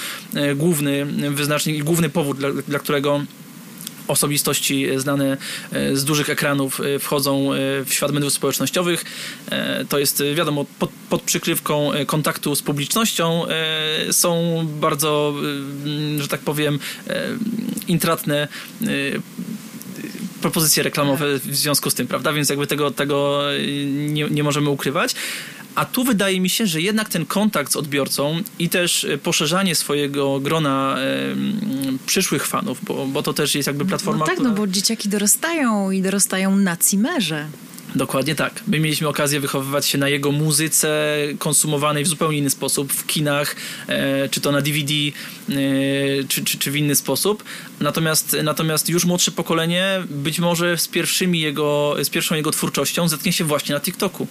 główny 0.57 1.07
wyznacznik 1.31 1.77
i 1.77 1.83
główny 1.83 2.09
powód, 2.09 2.39
dla, 2.39 2.51
dla 2.69 2.79
którego 2.79 3.21
osobistości 4.09 4.87
znane 4.97 5.37
e, 5.73 5.97
z 5.97 6.05
dużych 6.05 6.31
ekranów 6.31 6.81
e, 6.81 6.99
wchodzą 6.99 7.53
e, 7.53 7.57
w 7.85 7.93
świat 7.93 8.13
mediów 8.13 8.33
społecznościowych. 8.33 9.05
To 9.89 9.99
jest, 9.99 10.23
wiadomo, 10.35 10.67
pod, 10.79 10.91
pod 11.11 11.23
przykrywką 11.23 11.91
kontaktu 12.07 12.57
z 12.57 12.63
publicznością 12.63 13.43
są 14.11 14.63
bardzo, 14.81 15.35
że 16.19 16.29
tak 16.29 16.41
powiem, 16.41 16.79
intratne 17.89 18.49
propozycje 20.41 20.83
reklamowe 20.83 21.39
w 21.39 21.57
związku 21.57 21.91
z 21.91 21.95
tym, 21.95 22.07
prawda? 22.07 22.33
Więc 22.33 22.49
jakby 22.49 22.67
tego, 22.67 22.91
tego 22.91 23.43
nie, 23.87 24.25
nie 24.31 24.43
możemy 24.43 24.71
ukrywać. 24.71 25.15
A 25.75 25.85
tu 25.85 26.05
wydaje 26.05 26.41
mi 26.41 26.51
się, 26.51 26.67
że 26.67 26.81
jednak 26.81 27.09
ten 27.09 27.27
kontakt 27.27 27.73
z 27.73 27.77
odbiorcą 27.77 28.41
i 28.59 28.69
też 28.69 29.07
poszerzanie 29.23 29.75
swojego 29.75 30.41
grona 30.41 30.97
przyszłych 32.07 32.47
fanów, 32.47 32.85
bo, 32.85 33.07
bo 33.07 33.23
to 33.23 33.33
też 33.33 33.55
jest 33.55 33.67
jakby 33.67 33.85
platforma. 33.85 34.19
No 34.19 34.27
tak, 34.27 34.35
która... 34.35 34.51
no 34.51 34.57
bo 34.57 34.67
dzieciaki 34.67 35.09
dorastają 35.09 35.91
i 35.91 36.03
dorastają 36.03 36.57
na 36.57 36.77
cimerze. 36.77 37.47
Dokładnie 37.95 38.35
tak. 38.35 38.63
My 38.67 38.81
mieliśmy 38.81 39.09
okazję 39.09 39.41
wychowywać 39.41 39.87
się 39.87 39.99
na 39.99 40.09
jego 40.09 40.33
muzyce 40.33 41.17
konsumowanej 41.39 42.05
w 42.05 42.09
zupełnie 42.09 42.39
inny 42.39 42.51
sposób, 42.51 42.93
w 42.93 43.07
kinach, 43.07 43.57
e, 43.87 44.29
czy 44.29 44.41
to 44.41 44.53
na 44.53 44.61
DVD, 44.61 44.93
e, 44.95 45.55
czy, 46.29 46.45
czy, 46.45 46.59
czy 46.59 46.71
w 46.71 46.77
inny 46.77 46.95
sposób. 46.95 47.45
Natomiast, 47.81 48.37
natomiast 48.43 48.89
już 48.89 49.05
młodsze 49.05 49.31
pokolenie 49.31 50.03
być 50.11 50.39
może 50.39 50.79
z, 50.79 50.89
pierwszymi 50.89 51.41
jego, 51.41 51.97
z 52.03 52.11
pierwszą 52.11 52.35
jego 52.35 52.51
twórczością 52.51 53.09
zetknie 53.09 53.33
się 53.33 53.45
właśnie 53.45 53.75
na 53.75 53.81
TikToku. 53.81 54.27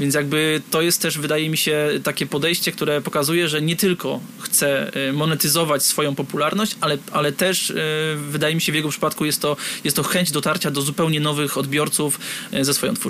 Więc 0.00 0.14
jakby 0.14 0.62
to 0.70 0.82
jest 0.82 1.02
też, 1.02 1.18
wydaje 1.18 1.50
mi 1.50 1.56
się, 1.56 1.88
takie 2.02 2.26
podejście, 2.26 2.72
które 2.72 3.00
pokazuje, 3.00 3.48
że 3.48 3.62
nie 3.62 3.76
tylko 3.76 4.20
chce 4.40 4.94
e, 5.08 5.12
monetyzować 5.12 5.82
swoją 5.82 6.14
popularność, 6.14 6.76
ale, 6.80 6.98
ale 7.12 7.32
też 7.32 7.72
wydaje 8.16 8.54
mi 8.54 8.60
się 8.60 8.72
w 8.72 8.74
jego 8.74 8.88
przypadku 8.88 9.24
jest 9.24 9.42
to, 9.42 9.56
jest 9.84 9.96
to 9.96 10.02
chęć 10.02 10.30
dotarcia 10.30 10.70
do 10.70 10.82
zupełnie 10.82 11.20
nowych 11.20 11.58
odbiorców 11.58 12.20
ze 12.62 12.74
swoją 12.74 12.94
twórczością. 12.94 13.01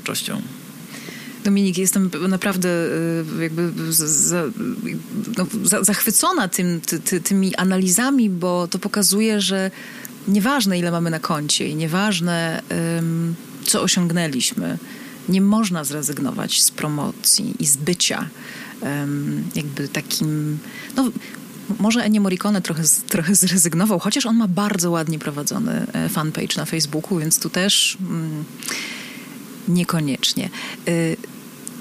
Dominik, 1.45 1.79
jestem 1.79 2.11
naprawdę 2.29 2.69
jakby 3.41 3.73
za, 3.93 4.43
no, 5.39 5.47
zachwycona 5.85 6.49
tym, 6.49 6.81
ty, 6.81 7.01
ty, 7.01 7.21
tymi 7.21 7.57
analizami, 7.57 8.31
bo 8.31 8.69
to 8.69 8.79
pokazuje, 8.79 9.41
że 9.41 9.71
nieważne 10.29 10.79
ile 10.79 10.91
mamy 10.91 11.11
na 11.11 11.19
koncie 11.19 11.69
i 11.69 11.77
nieważne 11.77 12.63
um, 12.97 13.35
co 13.67 13.83
osiągnęliśmy, 13.83 14.79
nie 15.29 15.41
można 15.41 15.85
zrezygnować 15.85 16.63
z 16.63 16.71
promocji 16.71 17.55
i 17.59 17.67
z 17.67 17.77
bycia 17.77 18.29
um, 18.81 19.45
jakby 19.55 19.89
takim, 19.89 20.59
no 20.97 21.11
może 21.79 22.05
Ennio 22.05 22.21
Morricone 22.21 22.63
trochę, 22.63 22.83
trochę 23.09 23.35
zrezygnował, 23.35 23.99
chociaż 23.99 24.27
on 24.27 24.37
ma 24.37 24.49
bardzo 24.49 24.91
ładnie 24.91 25.19
prowadzony 25.19 25.87
e, 25.93 26.09
fanpage 26.09 26.57
na 26.57 26.65
Facebooku, 26.65 27.19
więc 27.19 27.39
tu 27.39 27.51
też 27.51 27.97
mm, 28.01 28.45
niekoniecznie. 29.73 30.51
Y, 30.89 31.17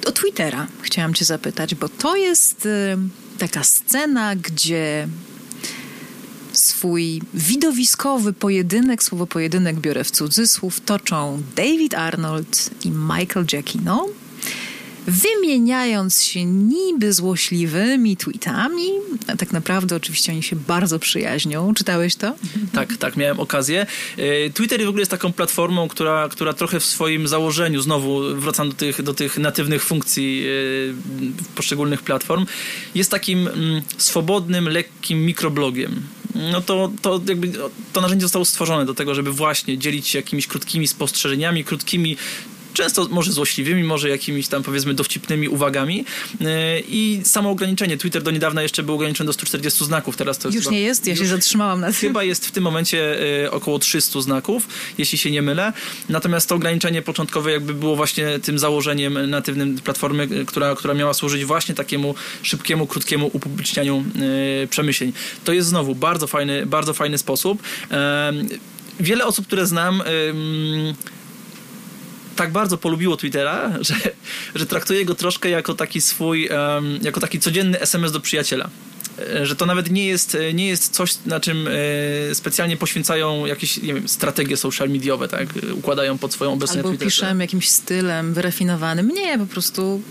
o 0.06 0.12
Twittera 0.12 0.68
chciałam 0.82 1.14
cię 1.14 1.26
zapytać, 1.26 1.76
bo 1.76 1.90
to 1.90 2.16
jest 2.16 2.66
y, 2.66 2.98
taka 3.38 3.64
scena, 3.64 4.36
gdzie 4.36 5.08
swój 6.54 7.22
widowiskowy 7.34 8.34
pojedynek, 8.34 9.04
słowo 9.04 9.28
pojedynek 9.28 9.80
biorę 9.80 10.04
w 10.04 10.12
cudzysłów, 10.12 10.82
toczą 10.82 11.42
David 11.56 11.94
Arnold 11.94 12.70
i 12.86 12.92
Michael 12.92 13.46
Giacchino 13.46 14.08
wymieniając 15.08 16.24
się 16.24 16.46
niby 16.46 17.14
złośliwymi 17.14 18.18
tweetami. 18.18 18.88
A 19.28 19.36
tak 19.36 19.52
naprawdę 19.52 19.96
oczywiście 19.96 20.32
oni 20.32 20.44
się 20.44 20.56
bardzo 20.56 21.00
przyjaźnią. 21.00 21.74
Czytałeś 21.74 22.16
to? 22.16 22.36
Tak, 22.74 22.98
tak, 22.98 23.18
miałem 23.18 23.40
okazję. 23.40 23.86
E, 24.18 24.50
Twitter 24.50 24.86
w 24.86 24.88
ogóle 24.88 25.02
jest 25.02 25.12
taką 25.12 25.34
platformą, 25.34 25.88
która, 25.88 26.30
która 26.30 26.54
trochę 26.54 26.80
w 26.80 26.86
swoim 26.86 27.28
założeniu, 27.28 27.82
znowu 27.82 28.36
wracam 28.36 28.70
do 28.70 28.76
tych, 28.76 29.02
do 29.02 29.14
tych 29.14 29.38
natywnych 29.38 29.84
funkcji 29.84 30.46
e, 30.46 31.56
poszczególnych 31.56 32.02
platform, 32.02 32.46
jest 32.96 33.12
takim 33.12 33.48
mm, 33.48 33.82
swobodnym, 33.98 34.70
lekkim 34.70 35.26
mikroblogiem 35.26 36.02
no 36.36 36.62
to, 36.62 36.92
to 37.02 37.22
jakby 37.28 37.52
to 37.94 38.02
narzędzie 38.02 38.22
zostało 38.22 38.46
stworzone 38.46 38.86
do 38.86 38.94
tego, 38.94 39.16
żeby 39.16 39.32
właśnie 39.32 39.78
dzielić 39.78 40.08
się 40.08 40.20
jakimiś 40.20 40.48
krótkimi 40.48 40.88
spostrzeżeniami, 40.88 41.64
krótkimi 41.64 42.18
często 42.74 43.08
może 43.12 43.32
złośliwymi, 43.32 43.84
może 43.84 44.10
jakimiś 44.10 44.48
tam 44.48 44.64
powiedzmy 44.64 44.94
dowcipnymi 44.94 45.50
uwagami 45.50 46.06
e, 46.42 46.80
i 46.80 47.22
samo 47.24 47.50
ograniczenie. 47.50 47.98
Twitter 47.98 48.24
do 48.24 48.32
niedawna 48.32 48.62
jeszcze 48.62 48.84
był 48.84 48.96
ograniczony 48.96 49.28
do 49.28 49.34
140 49.34 49.86
znaków, 49.86 50.18
teraz 50.18 50.38
to 50.38 50.48
jest 50.48 50.56
Już 50.56 50.64
chyba, 50.64 50.76
nie 50.76 50.82
jest? 50.82 51.08
Ja 51.08 51.16
się 51.16 51.26
zatrzymałam 51.26 51.82
na 51.82 51.88
tym. 51.88 51.96
Chyba 51.96 52.24
jest 52.24 52.48
w 52.48 52.52
tym 52.52 52.64
momencie 52.64 53.18
e, 53.44 53.52
około 53.52 53.80
300 53.80 54.22
znaków, 54.22 54.68
jeśli 54.98 55.18
się 55.18 55.32
nie 55.32 55.42
mylę. 55.42 55.74
Natomiast 56.10 56.50
to 56.50 56.56
ograniczenie 56.56 57.02
początkowe 57.02 57.52
jakby 57.52 57.74
było 57.74 57.96
właśnie 57.96 58.40
tym 58.40 58.60
założeniem 58.60 59.30
natywnym 59.30 59.80
platformy, 59.80 60.24
e, 60.42 60.46
która, 60.46 60.76
która 60.76 60.94
miała 60.94 61.14
służyć 61.14 61.46
właśnie 61.46 61.76
takiemu 61.76 62.16
szybkiemu, 62.42 62.88
krótkiemu 62.88 63.30
upublicznianiu 63.34 64.04
przemyśleń. 64.70 65.14
To 65.44 65.54
jest 65.54 65.70
znowu 65.70 65.96
bardzo 65.96 66.28
fajny, 66.28 66.66
bardzo 66.66 66.94
fajny 66.94 67.18
sposób. 67.18 67.64
Wiele 69.00 69.26
osób, 69.26 69.48
które 69.48 69.68
znam 69.68 70.04
tak 72.36 72.52
bardzo 72.52 72.78
polubiło 72.78 73.18
Twittera, 73.18 73.72
że, 73.82 73.96
że 74.56 74.66
traktuje 74.66 75.06
go 75.06 75.16
troszkę 75.16 75.50
jako 75.50 75.74
taki 75.74 76.02
swój, 76.02 76.50
jako 77.02 77.20
taki 77.20 77.40
codzienny 77.40 77.80
SMS 77.80 78.12
do 78.12 78.20
przyjaciela 78.20 78.70
e, 79.20 79.46
że 79.46 79.56
to 79.56 79.66
nawet 79.66 79.92
nie 79.92 80.06
jest, 80.06 80.36
e, 80.36 80.54
nie 80.54 80.68
jest 80.68 80.94
coś, 80.94 81.18
na 81.26 81.40
czym 81.40 81.68
e, 81.68 82.36
specjalnie 82.36 82.78
poświęcają 82.78 83.46
jakieś, 83.46 83.78
nie 83.78 83.94
wiem, 83.94 84.08
strategie 84.08 84.58
social 84.58 84.90
mediowe, 84.90 85.28
tak? 85.28 85.50
Układają 85.74 86.18
pod 86.18 86.34
swoją 86.34 86.54
obecność 86.54 86.86
Albo 86.86 86.98
piszemy 86.98 87.44
jakimś 87.44 87.70
stylem 87.70 88.34
wyrafinowanym. 88.34 89.10
Nie, 89.10 89.40
po 89.40 89.46
prostu 89.46 90.02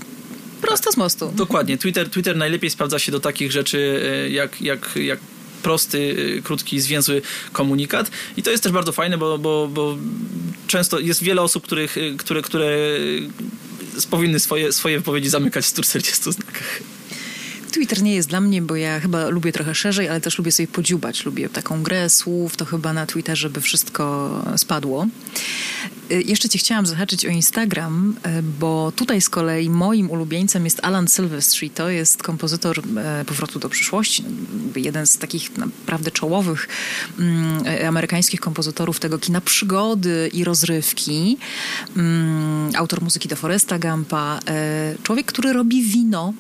prosto 0.60 0.92
z 0.92 0.96
mostu. 0.96 1.32
Dokładnie. 1.36 1.78
Twitter, 1.78 2.10
Twitter 2.10 2.36
najlepiej 2.36 2.70
sprawdza 2.70 2.98
się 2.98 3.12
do 3.12 3.20
takich 3.20 3.52
rzeczy, 3.52 4.00
jak, 4.30 4.62
jak, 4.62 4.90
jak 4.96 5.18
prosty, 5.62 5.99
y, 5.99 6.43
krótki, 6.43 6.81
zwięzły 6.81 7.23
komunikat. 7.52 8.11
I 8.37 8.43
to 8.43 8.50
jest 8.50 8.62
też 8.62 8.73
bardzo 8.73 8.93
fajne, 8.93 9.19
bo, 9.19 9.38
bo, 9.38 9.69
bo 9.69 9.97
często 10.67 10.99
jest 10.99 11.23
wiele 11.23 11.43
osób, 11.43 11.64
których, 11.64 11.97
y, 11.97 12.14
które, 12.19 12.43
które 12.43 12.79
powinny 14.11 14.40
swoje, 14.40 14.73
swoje 14.73 14.99
wypowiedzi 14.99 15.29
zamykać 15.29 15.64
w 15.64 15.69
140 15.69 16.33
znakach. 16.33 16.39
Twitter 17.70 18.02
nie 18.02 18.14
jest 18.14 18.28
dla 18.28 18.40
mnie, 18.40 18.62
bo 18.62 18.76
ja 18.76 19.00
chyba 19.00 19.28
lubię 19.28 19.52
trochę 19.52 19.74
szerzej, 19.74 20.08
ale 20.08 20.20
też 20.20 20.38
lubię 20.38 20.52
sobie 20.52 20.66
podziubać. 20.68 21.24
Lubię 21.24 21.48
taką 21.48 21.82
grę 21.82 22.10
słów, 22.10 22.56
to 22.56 22.64
chyba 22.64 22.92
na 22.92 23.06
Twitterze 23.06 23.50
by 23.50 23.60
wszystko 23.60 24.30
spadło. 24.56 25.06
Y, 26.12 26.22
jeszcze 26.22 26.48
cię 26.48 26.58
chciałam 26.58 26.86
zahaczyć 26.86 27.26
o 27.26 27.28
Instagram, 27.28 28.16
y, 28.38 28.42
bo 28.42 28.92
tutaj 28.96 29.20
z 29.20 29.28
kolei 29.28 29.70
moim 29.70 30.10
ulubieńcem 30.10 30.64
jest 30.64 30.80
Alan 30.82 31.08
Silvestri. 31.08 31.70
To 31.70 31.88
jest 31.88 32.22
kompozytor 32.22 32.78
y, 32.78 33.24
Powrotu 33.24 33.58
do 33.58 33.68
przyszłości. 33.68 34.24
Jeden 34.76 35.06
z 35.06 35.18
takich 35.18 35.56
naprawdę 35.56 36.10
czołowych 36.10 36.68
mm, 37.18 37.62
amerykańskich 37.88 38.40
kompozytorów 38.40 39.00
tego 39.00 39.18
kina 39.18 39.40
przygody 39.40 40.30
i 40.32 40.44
rozrywki. 40.44 41.38
Mm, 41.96 42.70
autor 42.76 43.02
muzyki 43.02 43.28
do 43.28 43.36
Foresta 43.36 43.78
Gampa. 43.78 44.40
Człowiek, 45.02 45.26
który 45.26 45.52
robi 45.52 45.82
wino 45.82 46.34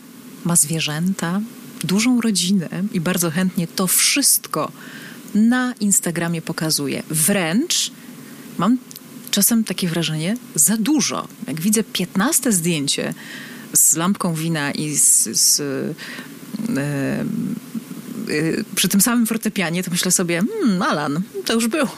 ma 0.44 0.56
zwierzęta, 0.56 1.40
dużą 1.84 2.20
rodzinę 2.20 2.68
i 2.92 3.00
bardzo 3.00 3.30
chętnie 3.30 3.66
to 3.66 3.86
wszystko 3.86 4.72
na 5.34 5.74
Instagramie 5.80 6.42
pokazuje. 6.42 7.02
Wręcz 7.10 7.92
mam 8.58 8.78
czasem 9.30 9.64
takie 9.64 9.88
wrażenie 9.88 10.36
za 10.54 10.76
dużo. 10.76 11.28
Jak 11.46 11.60
widzę 11.60 11.84
15 11.84 12.52
zdjęcie 12.52 13.14
z 13.72 13.96
lampką 13.96 14.34
wina 14.34 14.72
i 14.72 14.96
z, 14.96 15.28
z 15.38 15.58
yy, 18.28 18.64
przy 18.74 18.88
tym 18.88 19.00
samym 19.00 19.26
fortepianie, 19.26 19.82
to 19.82 19.90
myślę 19.90 20.10
sobie, 20.10 20.42
hmm, 20.60 20.82
Alan, 20.82 21.22
to 21.44 21.54
już 21.54 21.66
było 21.66 21.88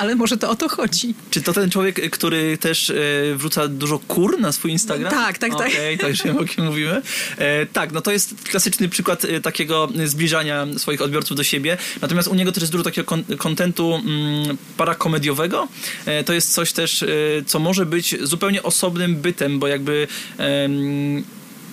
ale 0.00 0.14
może 0.14 0.36
to 0.36 0.50
o 0.50 0.56
to 0.56 0.68
chodzi. 0.68 1.14
Czy 1.30 1.42
to 1.42 1.52
ten 1.52 1.70
człowiek, 1.70 2.10
który 2.10 2.58
też 2.58 2.90
e, 2.90 2.94
wrzuca 3.34 3.68
dużo 3.68 3.98
kur 3.98 4.40
na 4.40 4.52
swój 4.52 4.70
Instagram? 4.70 5.12
Tak, 5.12 5.38
tak, 5.38 5.50
tak. 5.50 5.68
Okej, 5.68 5.94
okay, 5.94 5.98
to 5.98 6.08
już 6.08 6.22
wiem, 6.22 6.38
o 6.38 6.44
kim 6.44 6.64
mówimy. 6.64 7.02
E, 7.38 7.66
tak, 7.66 7.92
no 7.92 8.00
to 8.00 8.12
jest 8.12 8.34
klasyczny 8.44 8.88
przykład 8.88 9.24
e, 9.24 9.40
takiego 9.40 9.88
zbliżania 10.04 10.66
swoich 10.76 11.02
odbiorców 11.02 11.36
do 11.36 11.44
siebie. 11.44 11.76
Natomiast 12.02 12.28
u 12.28 12.34
niego 12.34 12.52
też 12.52 12.60
jest 12.60 12.72
dużo 12.72 12.84
takiego 12.84 13.16
kontentu 13.38 13.94
mm, 13.94 14.56
parakomediowego. 14.76 15.68
E, 16.06 16.24
to 16.24 16.32
jest 16.32 16.54
coś 16.54 16.72
też, 16.72 17.02
e, 17.02 17.06
co 17.46 17.58
może 17.58 17.86
być 17.86 18.16
zupełnie 18.22 18.62
osobnym 18.62 19.16
bytem, 19.16 19.58
bo 19.58 19.66
jakby 19.68 20.06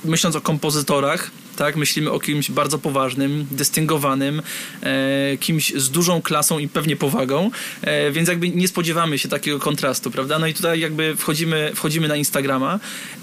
myśląc 0.05 0.35
o 0.35 0.41
kompozytorach, 0.41 1.31
tak? 1.57 1.75
Myślimy 1.75 2.11
o 2.11 2.19
kimś 2.19 2.51
bardzo 2.51 2.79
poważnym, 2.79 3.47
dystyngowanym, 3.51 4.41
e, 4.81 5.37
kimś 5.37 5.73
z 5.73 5.89
dużą 5.89 6.21
klasą 6.21 6.59
i 6.59 6.67
pewnie 6.67 6.95
powagą, 6.95 7.51
e, 7.81 8.11
więc 8.11 8.29
jakby 8.29 8.49
nie 8.49 8.67
spodziewamy 8.67 9.19
się 9.19 9.29
takiego 9.29 9.59
kontrastu, 9.59 10.11
prawda? 10.11 10.39
No 10.39 10.47
i 10.47 10.53
tutaj 10.53 10.79
jakby 10.79 11.15
wchodzimy, 11.15 11.71
wchodzimy 11.75 12.07
na 12.07 12.15
Instagrama 12.15 12.79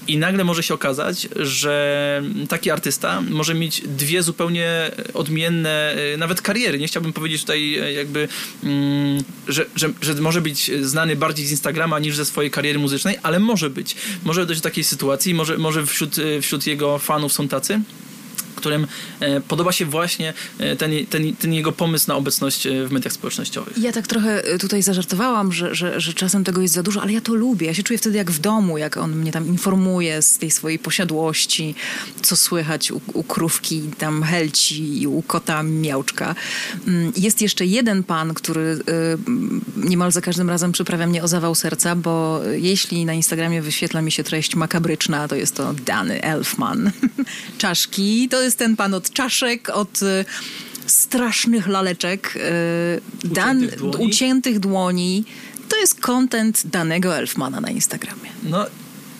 i 0.08 0.18
nagle 0.18 0.44
może 0.44 0.62
się 0.62 0.74
okazać, 0.74 1.28
że 1.36 2.22
taki 2.48 2.70
artysta 2.70 3.20
może 3.20 3.54
mieć 3.54 3.80
dwie 3.80 4.22
zupełnie 4.22 4.90
odmienne, 5.14 5.94
e, 6.14 6.16
nawet 6.16 6.42
kariery. 6.42 6.78
Nie 6.78 6.86
chciałbym 6.86 7.12
powiedzieć 7.12 7.40
tutaj 7.40 7.78
e, 7.78 7.92
jakby, 7.92 8.28
mm, 8.64 9.22
że, 9.48 9.66
że, 9.76 9.88
że 10.02 10.14
może 10.14 10.40
być 10.40 10.70
znany 10.80 11.16
bardziej 11.16 11.46
z 11.46 11.50
Instagrama 11.50 11.98
niż 11.98 12.16
ze 12.16 12.24
swojej 12.24 12.50
kariery 12.50 12.78
muzycznej, 12.78 13.18
ale 13.22 13.38
może 13.38 13.70
być. 13.70 13.96
Może 14.24 14.46
dojść 14.46 14.62
do 14.62 14.68
takiej 14.68 14.84
sytuacji, 14.84 15.34
może, 15.34 15.58
może 15.58 15.86
wśród, 15.86 16.18
e, 16.18 16.40
wśród 16.40 16.66
jego 16.66 16.98
fanów 16.98 17.32
są 17.32 17.48
tacy, 17.48 17.80
którym 18.64 18.86
e, 19.20 19.40
podoba 19.40 19.72
się 19.72 19.84
właśnie 19.86 20.34
e, 20.58 20.76
ten, 20.76 20.90
ten, 21.06 21.36
ten, 21.36 21.52
jego 21.52 21.72
pomysł 21.72 22.08
na 22.08 22.14
obecność 22.14 22.68
w 22.68 22.90
mediach 22.90 23.12
społecznościowych. 23.12 23.78
Ja 23.78 23.92
tak 23.92 24.06
trochę 24.06 24.42
tutaj 24.58 24.82
zażartowałam, 24.82 25.52
że, 25.52 25.74
że, 25.74 26.00
że 26.00 26.14
czasem 26.14 26.44
tego 26.44 26.62
jest 26.62 26.74
za 26.74 26.82
dużo, 26.82 27.02
ale 27.02 27.12
ja 27.12 27.20
to 27.20 27.34
lubię. 27.34 27.66
Ja 27.66 27.74
się 27.74 27.82
czuję 27.82 27.98
wtedy 27.98 28.16
jak 28.16 28.30
w 28.30 28.38
domu, 28.38 28.78
jak 28.78 28.96
on 28.96 29.16
mnie 29.16 29.32
tam 29.32 29.46
informuje 29.46 30.22
z 30.22 30.38
tej 30.38 30.50
swojej 30.50 30.78
posiadłości, 30.78 31.74
co 32.22 32.36
słychać 32.36 32.90
u, 32.90 33.00
u 33.12 33.22
krówki 33.22 33.82
tam 33.98 34.22
helci 34.22 35.02
i 35.02 35.06
u 35.06 35.22
kota 35.22 35.62
miałczka. 35.62 36.34
Mm, 36.86 37.12
jest 37.16 37.42
jeszcze 37.42 37.66
jeden 37.66 38.02
pan, 38.04 38.34
który 38.34 38.78
niemal 39.76 40.12
za 40.12 40.20
każdym 40.20 40.50
razem 40.50 40.72
przyprawia 40.72 41.06
mnie 41.06 41.22
o 41.22 41.28
zawał 41.28 41.54
serca, 41.54 41.96
bo 41.96 42.40
jeśli 42.52 43.04
na 43.04 43.12
Instagramie 43.12 43.62
wyświetla 43.62 44.02
mi 44.02 44.12
się 44.12 44.24
treść 44.24 44.56
makabryczna, 44.56 45.28
to 45.28 45.34
jest 45.34 45.54
to 45.54 45.74
Dany 45.86 46.22
Elfman. 46.22 46.90
Czaszki, 47.58 48.28
to 48.28 48.42
jest 48.42 48.53
ten 48.56 48.76
pan 48.76 48.94
od 48.94 49.10
czaszek, 49.10 49.68
od 49.68 50.02
y, 50.02 50.24
strasznych 50.86 51.66
laleczek, 51.66 52.36
y, 52.36 53.28
dan, 53.28 53.58
uciętych, 53.58 53.78
dłoni. 53.80 54.06
uciętych 54.06 54.58
dłoni. 54.58 55.24
To 55.68 55.76
jest 55.76 56.00
content 56.00 56.66
danego 56.66 57.16
Elfmana 57.16 57.60
na 57.60 57.70
Instagramie. 57.70 58.30
No 58.42 58.66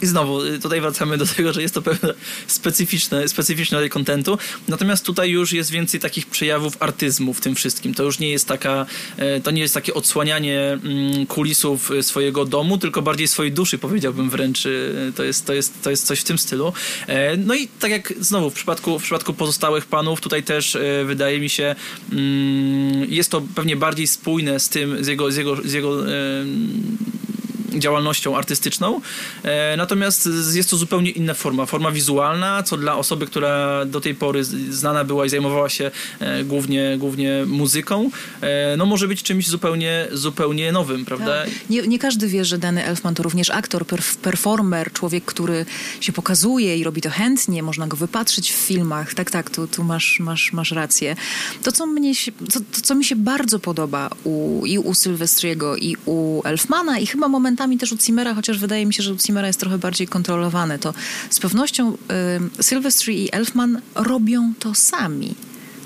i 0.02 0.06
znowu, 0.06 0.44
y, 0.44 0.58
tutaj 0.58 0.80
wracamy 0.80 1.18
do 1.18 1.26
tego, 1.26 1.52
że 1.52 1.62
jest 1.62 1.74
to 1.74 1.82
pewne 1.82 2.14
specyficzne, 2.46 3.28
specyficzne 3.28 3.78
rodzaj 3.78 3.90
kontentu. 3.90 4.38
Natomiast 4.68 5.04
tutaj 5.04 5.30
już 5.30 5.52
jest 5.52 5.70
więcej 5.70 6.00
takich 6.00 6.26
przejawów 6.26 6.76
artyzmu 6.80 7.34
w 7.34 7.40
tym 7.40 7.54
wszystkim. 7.54 7.94
To 7.94 8.02
już 8.02 8.18
nie 8.18 8.30
jest 8.30 8.48
taka, 8.48 8.86
e, 9.16 9.40
to 9.40 9.50
nie 9.50 9.62
jest 9.62 9.74
takie 9.74 9.94
odsłanianie 9.94 10.60
mm, 10.60 11.26
kulisów 11.26 11.90
e, 11.90 12.02
swojego 12.02 12.44
domu, 12.44 12.78
tylko 12.78 13.02
bardziej 13.02 13.28
swojej 13.28 13.52
duszy, 13.52 13.78
powiedziałbym 13.78 14.30
wręcz. 14.30 14.66
E, 14.66 14.70
to 15.16 15.24
jest, 15.24 15.46
to 15.46 15.52
jest, 15.54 15.82
to 15.82 15.90
jest 15.90 16.06
coś 16.06 16.20
w 16.20 16.24
tym 16.24 16.38
stylu. 16.38 16.72
No 17.38 17.54
i 17.54 17.68
tak 17.68 17.90
jak 17.90 18.12
znowu 18.20 18.50
w 18.50 18.54
przypadku, 18.54 18.98
w 18.98 19.02
przypadku 19.02 19.34
pozostałych 19.34 19.86
panów, 19.86 20.20
tutaj 20.20 20.42
też 20.42 20.78
wydaje 21.04 21.40
mi 21.40 21.48
się, 21.48 21.74
mm, 22.12 23.10
jest 23.12 23.30
to 23.30 23.42
pewnie 23.54 23.76
bardziej 23.76 24.06
spójne 24.06 24.60
z 24.60 24.68
tym, 24.68 25.04
z 25.04 25.06
jego, 25.06 25.32
z 25.32 25.36
jego, 25.36 25.56
z 25.64 25.72
jego 25.72 26.04
działalnością 27.78 28.36
artystyczną. 28.36 29.00
E, 29.42 29.76
natomiast 29.76 30.28
jest 30.54 30.70
to 30.70 30.76
zupełnie 30.76 31.10
inna 31.10 31.34
forma. 31.34 31.66
Forma 31.66 31.90
wizualna, 31.90 32.62
co 32.62 32.76
dla 32.76 32.96
osoby, 32.96 33.26
która 33.26 33.84
do 33.84 34.00
tej 34.00 34.14
pory 34.14 34.44
znana 34.44 35.04
była 35.04 35.26
i 35.26 35.28
zajmowała 35.28 35.68
się 35.68 35.90
e, 36.20 36.44
głównie, 36.44 36.96
głównie 36.98 37.44
muzyką, 37.46 38.10
e, 38.40 38.76
no 38.76 38.86
może 38.86 39.08
być 39.08 39.22
czymś 39.22 39.48
zupełnie, 39.48 40.08
zupełnie 40.12 40.72
nowym, 40.72 41.04
prawda? 41.04 41.44
Tak. 41.44 41.50
Nie, 41.70 41.82
nie 41.82 41.98
każdy 41.98 42.28
wie, 42.28 42.44
że 42.44 42.58
Danny 42.58 42.84
Elfman 42.84 43.14
to 43.14 43.22
również 43.22 43.50
aktor, 43.50 43.86
performer, 44.22 44.92
człowiek, 44.92 45.24
który 45.24 45.66
się 46.00 46.12
pokazuje 46.12 46.76
i 46.76 46.84
robi 46.84 47.00
to 47.02 47.10
chętnie, 47.10 47.62
można 47.62 47.86
go 47.86 47.96
wypatrzyć 47.96 48.52
w 48.52 48.56
filmach. 48.56 49.14
Tak, 49.14 49.30
tak, 49.30 49.50
tu, 49.50 49.66
tu 49.66 49.84
masz, 49.84 50.20
masz, 50.20 50.52
masz 50.52 50.72
rację. 50.72 51.16
To, 51.62 51.72
co, 51.72 51.86
mnie 51.86 52.14
się, 52.14 52.32
to, 52.32 52.60
to, 52.60 52.80
co 52.82 52.94
mi 52.94 53.04
się 53.04 53.16
bardzo 53.16 53.58
podoba 53.58 54.10
u, 54.24 54.66
i 54.66 54.78
u 54.78 54.94
Sylwestriego, 54.94 55.76
i 55.76 55.96
u 56.04 56.42
Elfmana, 56.44 56.98
i 56.98 57.06
chyba 57.06 57.28
momentami 57.28 57.63
momentami 57.66 57.78
też 57.78 57.92
u 57.92 57.97
Zimmera, 57.97 58.35
chociaż 58.35 58.59
wydaje 58.59 58.87
mi 58.87 58.94
się, 58.94 59.02
że 59.02 59.12
u 59.12 59.18
Zimmera 59.18 59.47
jest 59.47 59.61
trochę 59.61 59.78
bardziej 59.78 60.09
kontrolowane, 60.09 60.78
to 60.78 60.94
z 61.30 61.40
pewnością 61.40 61.92
y, 62.59 62.62
Silvestri 62.62 63.25
i 63.25 63.33
Elfman 63.33 63.80
robią 63.94 64.52
to 64.59 64.75
sami. 64.75 65.35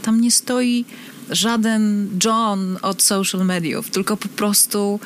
Tam 0.03 0.21
nie 0.21 0.31
stoi 0.31 0.85
żaden 1.31 2.09
John 2.25 2.79
od 2.83 3.03
social 3.03 3.47
mediów, 3.47 3.91
tylko 3.91 4.17
po 4.17 4.29
prostu 4.29 5.01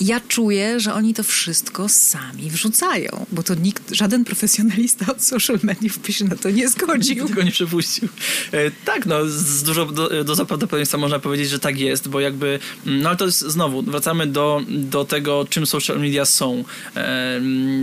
ja 0.00 0.20
czuję, 0.28 0.80
że 0.80 0.94
oni 0.94 1.14
to 1.14 1.22
wszystko 1.22 1.88
sami 1.88 2.50
wrzucają, 2.50 3.26
bo 3.32 3.42
to 3.42 3.54
nikt, 3.54 3.94
żaden 3.94 4.24
profesjonalista 4.24 5.06
od 5.12 5.22
social 5.22 5.58
mediów 5.62 5.98
by 5.98 6.12
się 6.12 6.24
na 6.24 6.36
to 6.36 6.50
nie 6.50 6.68
zgodził. 6.68 7.24
Nikt 7.24 7.44
nie 7.44 7.50
przepuścił. 7.50 8.08
E, 8.52 8.70
tak, 8.70 9.06
no, 9.06 9.26
z 9.26 9.62
dużo 9.62 9.86
do, 9.86 10.24
do 10.24 10.36
prawdopodobieństwa 10.36 10.98
można 10.98 11.18
powiedzieć, 11.18 11.48
że 11.48 11.58
tak 11.58 11.78
jest, 11.78 12.08
bo 12.08 12.20
jakby, 12.20 12.58
no 12.86 13.08
ale 13.08 13.18
to 13.18 13.24
jest 13.24 13.40
znowu, 13.40 13.82
wracamy 13.82 14.26
do, 14.26 14.62
do 14.68 15.04
tego, 15.04 15.46
czym 15.50 15.66
social 15.66 16.00
media 16.00 16.24
są. 16.24 16.64
E, 16.96 17.40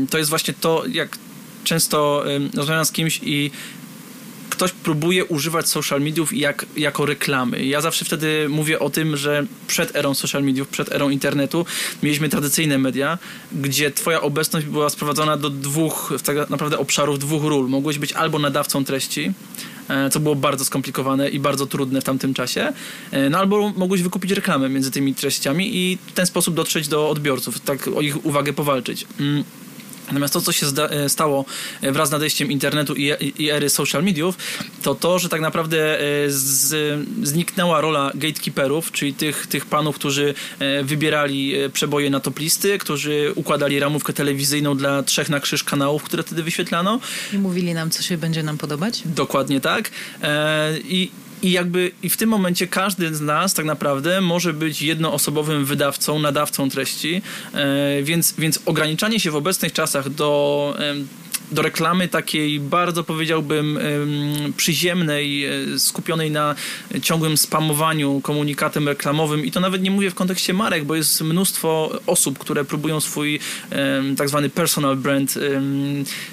to 0.10 0.18
jest 0.18 0.30
właśnie 0.30 0.54
to, 0.54 0.84
jak 0.92 1.18
często 1.64 2.24
rozmawiam 2.56 2.86
z 2.86 2.92
kimś 2.92 3.20
i 3.24 3.52
ktoś 4.58 4.72
próbuje 4.72 5.26
używać 5.26 5.70
social 5.70 6.02
mediów 6.02 6.34
jak, 6.34 6.66
jako 6.78 7.06
reklamy. 7.06 7.66
Ja 7.66 7.82
zawsze 7.82 8.06
wtedy 8.06 8.50
mówię 8.50 8.80
o 8.80 8.90
tym, 8.90 9.18
że 9.18 9.46
przed 9.68 9.96
erą 9.96 10.14
social 10.14 10.44
mediów, 10.44 10.68
przed 10.68 10.92
erą 10.92 11.10
internetu 11.10 11.66
mieliśmy 12.04 12.30
tradycyjne 12.30 12.78
media, 12.78 13.18
gdzie 13.52 13.92
twoja 13.92 14.22
obecność 14.22 14.66
była 14.66 14.90
sprowadzona 14.90 15.38
do 15.38 15.50
dwóch, 15.50 16.14
tak 16.24 16.50
naprawdę 16.50 16.78
obszarów, 16.78 17.20
dwóch 17.20 17.44
ról. 17.44 17.70
Mogłeś 17.70 17.98
być 18.00 18.14
albo 18.14 18.40
nadawcą 18.40 18.86
treści, 18.86 19.32
e, 19.90 20.10
co 20.10 20.20
było 20.20 20.36
bardzo 20.36 20.66
skomplikowane 20.66 21.30
i 21.30 21.40
bardzo 21.40 21.66
trudne 21.66 22.02
w 22.02 22.04
tamtym 22.04 22.34
czasie, 22.34 22.74
e, 23.12 23.30
no 23.30 23.38
albo 23.38 23.70
mogłeś 23.70 24.02
wykupić 24.02 24.32
reklamę 24.32 24.70
między 24.70 24.92
tymi 24.92 25.16
treściami 25.16 25.76
i 25.76 25.98
w 26.08 26.12
ten 26.12 26.26
sposób 26.26 26.56
dotrzeć 26.56 26.88
do 26.88 27.10
odbiorców, 27.10 27.60
tak 27.60 27.88
o 27.88 28.02
ich 28.02 28.26
uwagę 28.26 28.54
powalczyć. 28.54 29.06
Natomiast 30.08 30.34
to, 30.34 30.42
co 30.42 30.52
się 30.52 30.68
e, 30.68 31.10
stało 31.10 31.46
e, 31.82 31.92
wraz 31.92 32.10
z 32.10 32.12
nadejściem 32.12 32.52
internetu 32.52 32.96
i, 32.96 33.12
i 33.44 33.50
ery 33.50 33.70
social 33.70 34.04
mediów, 34.04 34.38
to 34.84 34.96
to, 34.96 35.20
że 35.20 35.30
tak 35.30 35.42
naprawdę 35.42 36.00
e, 36.00 36.04
z, 36.28 37.06
zniknęła 37.24 37.82
rola 37.82 38.12
gatekeeperów, 38.16 38.92
czyli 38.92 39.14
tych, 39.14 39.48
tych 39.48 39.66
panów, 39.66 39.96
którzy 39.96 40.34
wybierali 40.84 41.54
przeboje 41.74 42.10
na 42.10 42.20
top 42.20 42.40
listy, 42.40 42.78
którzy 42.78 43.32
układali 43.36 43.80
ramówkę 43.80 44.14
telewizyjną 44.14 44.78
dla 44.78 45.04
trzech 45.04 45.30
na 45.30 45.40
krzyż 45.40 45.64
kanałów, 45.64 46.04
które 46.04 46.24
wtedy 46.24 46.44
wyświetlano. 46.44 47.00
I 47.34 47.38
mówili 47.38 47.74
nam, 47.74 47.90
co 47.90 48.04
się 48.04 48.18
będzie 48.18 48.44
nam 48.44 48.58
podobać? 48.58 49.02
Dokładnie 49.06 49.62
tak. 49.62 49.92
I 50.84 51.12
i 51.42 51.52
jakby 51.52 51.92
i 52.04 52.10
w 52.10 52.18
tym 52.18 52.30
momencie 52.30 52.68
każdy 52.68 53.16
z 53.16 53.22
nas 53.22 53.54
tak 53.54 53.66
naprawdę 53.66 54.22
może 54.22 54.54
być 54.54 54.82
jednoosobowym 54.82 55.66
wydawcą, 55.66 56.20
nadawcą 56.20 56.70
treści, 56.70 57.22
e, 57.54 58.04
więc, 58.04 58.34
więc 58.38 58.60
ograniczanie 58.66 59.20
się 59.20 59.32
w 59.32 59.36
obecnych 59.36 59.74
czasach 59.74 60.10
do 60.10 60.78
do 61.52 61.62
reklamy 61.62 62.08
takiej 62.08 62.60
bardzo 62.60 63.04
powiedziałbym 63.04 63.80
przyziemnej, 64.58 65.46
e, 65.46 65.80
skupionej 65.80 66.32
na 66.32 66.56
ciągłym 67.02 67.38
spamowaniu 67.38 68.22
komunikatem 68.22 68.88
reklamowym. 68.88 69.46
I 69.46 69.52
to 69.52 69.60
nawet 69.60 69.82
nie 69.82 69.92
mówię 69.92 70.12
w 70.12 70.16
kontekście 70.16 70.54
marek, 70.54 70.86
bo 70.86 70.96
jest 70.96 71.22
mnóstwo 71.22 72.00
osób, 72.08 72.40
które 72.40 72.66
próbują 72.66 73.00
swój 73.02 73.40
tak 74.18 74.30
zwany 74.30 74.50
personal 74.50 74.96
brand 74.96 75.34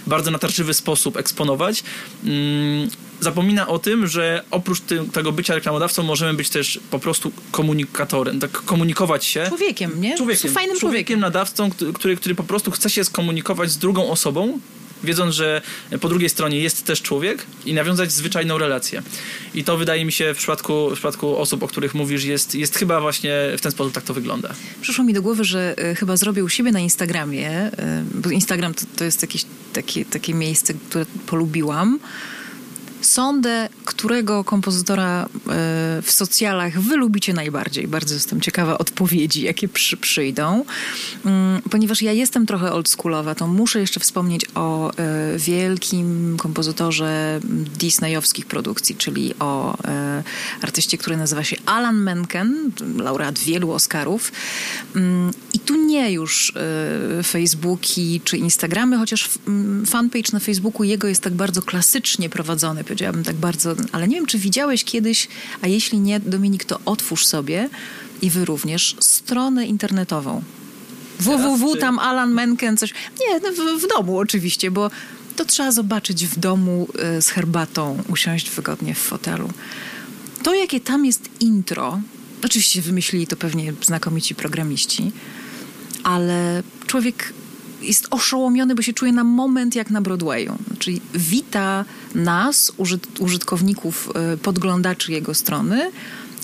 bardzo 0.07 0.31
natarczywy 0.31 0.75
sposób 0.75 1.17
eksponować. 1.17 1.85
Mm, 2.25 2.89
zapomina 3.21 3.69
o 3.69 3.79
tym, 3.79 4.07
że 4.07 4.45
oprócz 4.51 4.81
tego 5.13 5.33
bycia 5.33 5.55
reklamodawcą 5.55 6.03
możemy 6.03 6.35
być 6.35 6.51
też 6.51 6.81
po 6.91 6.99
prostu 6.99 7.33
komunikatorem, 7.51 8.41
tak 8.41 8.51
komunikować 8.51 9.25
się. 9.25 9.45
Człowiekiem, 9.49 10.01
nie? 10.01 10.17
Człowiekiem. 10.17 10.53
Fajnym 10.53 10.79
człowiekiem. 10.79 10.81
człowiekiem 10.81 11.21
nadawcą, 11.21 11.71
który, 11.95 12.17
który 12.17 12.35
po 12.35 12.45
prostu 12.45 12.71
chce 12.71 12.91
się 12.91 13.05
skomunikować 13.05 13.71
z 13.71 13.79
drugą 13.79 14.11
osobą, 14.11 14.59
wiedząc, 15.05 15.35
że 15.35 15.63
po 16.01 16.09
drugiej 16.09 16.29
stronie 16.29 16.61
jest 16.61 16.85
też 16.85 17.03
człowiek 17.03 17.47
i 17.67 17.75
nawiązać 17.75 18.13
zwyczajną 18.13 18.59
relację. 18.59 19.03
I 19.55 19.65
to 19.65 19.77
wydaje 19.77 20.05
mi 20.05 20.13
się 20.13 20.35
w 20.35 20.37
przypadku, 20.37 20.91
w 20.91 20.93
przypadku 20.93 21.37
osób, 21.37 21.63
o 21.63 21.69
których 21.69 21.95
mówisz, 21.95 22.25
jest, 22.25 22.55
jest 22.55 22.77
chyba 22.77 23.01
właśnie 23.01 23.33
w 23.59 23.61
ten 23.61 23.73
sposób 23.73 23.93
tak 23.93 24.05
to 24.05 24.15
wygląda. 24.15 24.55
Przyszło 24.81 25.05
mi 25.05 25.13
do 25.13 25.23
głowy, 25.23 25.45
że 25.45 25.75
y, 25.93 25.95
chyba 25.95 26.17
zrobił 26.17 26.49
siebie 26.49 26.73
na 26.73 26.81
Instagramie, 26.81 27.67
y, 27.67 27.71
bo 28.15 28.31
Instagram 28.31 28.75
to, 28.75 28.87
to 28.97 29.05
jest 29.05 29.23
jakieś 29.23 29.45
takie, 29.73 30.05
takie 30.05 30.35
miejsce, 30.35 30.75
które 30.89 31.07
polubiłam 31.27 31.99
Sądę, 33.05 33.69
którego 33.85 34.45
kompozytora 34.45 35.23
e, 35.23 35.29
w 36.03 36.11
socjalach 36.11 36.81
wy 36.81 36.97
lubicie 36.97 37.33
najbardziej. 37.33 37.89
Bardzo 37.89 38.15
jestem 38.15 38.41
ciekawa 38.41 38.79
odpowiedzi, 38.79 39.43
jakie 39.43 39.69
przy, 39.69 39.97
przyjdą. 39.97 40.65
Mm, 41.25 41.63
ponieważ 41.71 42.03
ja 42.03 42.13
jestem 42.13 42.47
trochę 42.47 42.73
oldschoolowa, 42.73 43.35
to 43.35 43.47
muszę 43.47 43.81
jeszcze 43.81 44.01
wspomnieć 44.01 44.47
o 44.55 44.91
e, 44.91 45.39
wielkim 45.39 46.37
kompozytorze 46.37 47.41
disneyowskich 47.79 48.47
produkcji, 48.47 48.97
czyli 48.97 49.35
o 49.39 49.79
e, 49.89 50.23
artyście, 50.63 50.99
który 50.99 51.17
nazywa 51.17 51.45
się 51.45 51.57
Alan 51.67 51.97
Menken, 51.97 52.71
laureat 52.99 53.39
wielu 53.39 53.73
Oscarów. 53.73 54.33
Mm, 54.97 55.31
I 55.53 55.59
tu 55.59 55.87
nie 55.87 56.13
już 56.13 56.53
Facebooki 57.27 58.21
czy 58.25 58.37
Instagramy, 58.37 58.99
chociaż 58.99 59.31
fanpage 59.87 60.33
na 60.33 60.41
Facebooku 60.41 60.85
jego 60.85 61.09
jest 61.09 61.23
tak 61.23 61.35
bardzo 61.35 61.63
klasycznie 61.63 62.29
prowadzony, 62.29 62.85
powiedziałabym 62.95 63.25
tak 63.25 63.37
bardzo, 63.37 63.75
ale 63.93 64.09
nie 64.09 64.17
wiem, 64.17 64.27
czy 64.27 64.39
widziałeś 64.39 64.85
kiedyś, 64.85 65.29
a 65.63 65.67
jeśli 65.67 66.01
nie, 66.01 66.21
Dominik, 66.21 66.65
to 66.65 66.81
otwórz 66.85 67.27
sobie 67.27 67.69
i 68.23 68.31
wy 68.31 68.45
również 68.45 68.97
stronę 69.01 69.67
internetową. 69.67 70.43
www, 71.21 71.77
tam 71.77 71.99
Alan 71.99 72.33
Menken, 72.33 72.77
coś. 72.77 72.95
Nie, 73.21 73.41
no 73.41 73.53
w, 73.53 73.83
w 73.83 73.89
domu 73.89 74.19
oczywiście, 74.19 74.71
bo 74.71 74.91
to 75.37 75.45
trzeba 75.45 75.73
zobaczyć 75.73 76.27
w 76.27 76.39
domu 76.39 76.89
y, 77.19 77.23
z 77.23 77.29
herbatą, 77.29 78.03
usiąść 78.09 78.51
wygodnie 78.51 78.95
w 78.95 78.99
fotelu. 78.99 79.51
To, 80.43 80.55
jakie 80.55 80.81
tam 80.81 81.07
jest 81.07 81.29
intro, 81.41 82.01
oczywiście 82.45 82.83
wymyślili 82.83 83.27
to 83.27 83.37
pewnie 83.37 83.73
znakomici 83.83 84.35
programiści, 84.35 85.13
ale 86.05 86.63
człowiek 86.87 87.33
jest 87.85 88.07
oszołomiony, 88.11 88.75
bo 88.75 88.83
się 88.83 88.93
czuje 88.93 89.13
na 89.13 89.25
moment 89.25 89.75
jak 89.75 89.91
na 89.91 90.01
Broadwayu. 90.01 90.59
Czyli 90.79 91.01
wita 91.15 91.85
nas, 92.15 92.73
użytkowników, 93.19 94.11
e, 94.15 94.37
podglądaczy 94.37 95.13
jego 95.13 95.35
strony, 95.35 95.91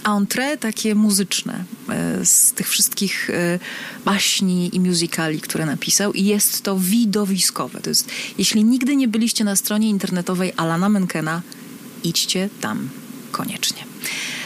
entrée 0.04 0.58
takie 0.58 0.94
muzyczne 0.94 1.64
e, 1.88 2.26
z 2.26 2.52
tych 2.52 2.68
wszystkich 2.68 3.30
e, 3.30 3.58
baśni 4.04 4.76
i 4.76 4.80
musicali, 4.80 5.40
które 5.40 5.66
napisał 5.66 6.12
i 6.12 6.24
jest 6.24 6.62
to 6.62 6.78
widowiskowe. 6.78 7.80
To 7.80 7.90
jest, 7.90 8.08
jeśli 8.38 8.64
nigdy 8.64 8.96
nie 8.96 9.08
byliście 9.08 9.44
na 9.44 9.56
stronie 9.56 9.88
internetowej 9.88 10.52
Alana 10.56 10.88
Menkena, 10.88 11.42
idźcie 12.04 12.48
tam 12.60 12.88
koniecznie. 13.32 13.84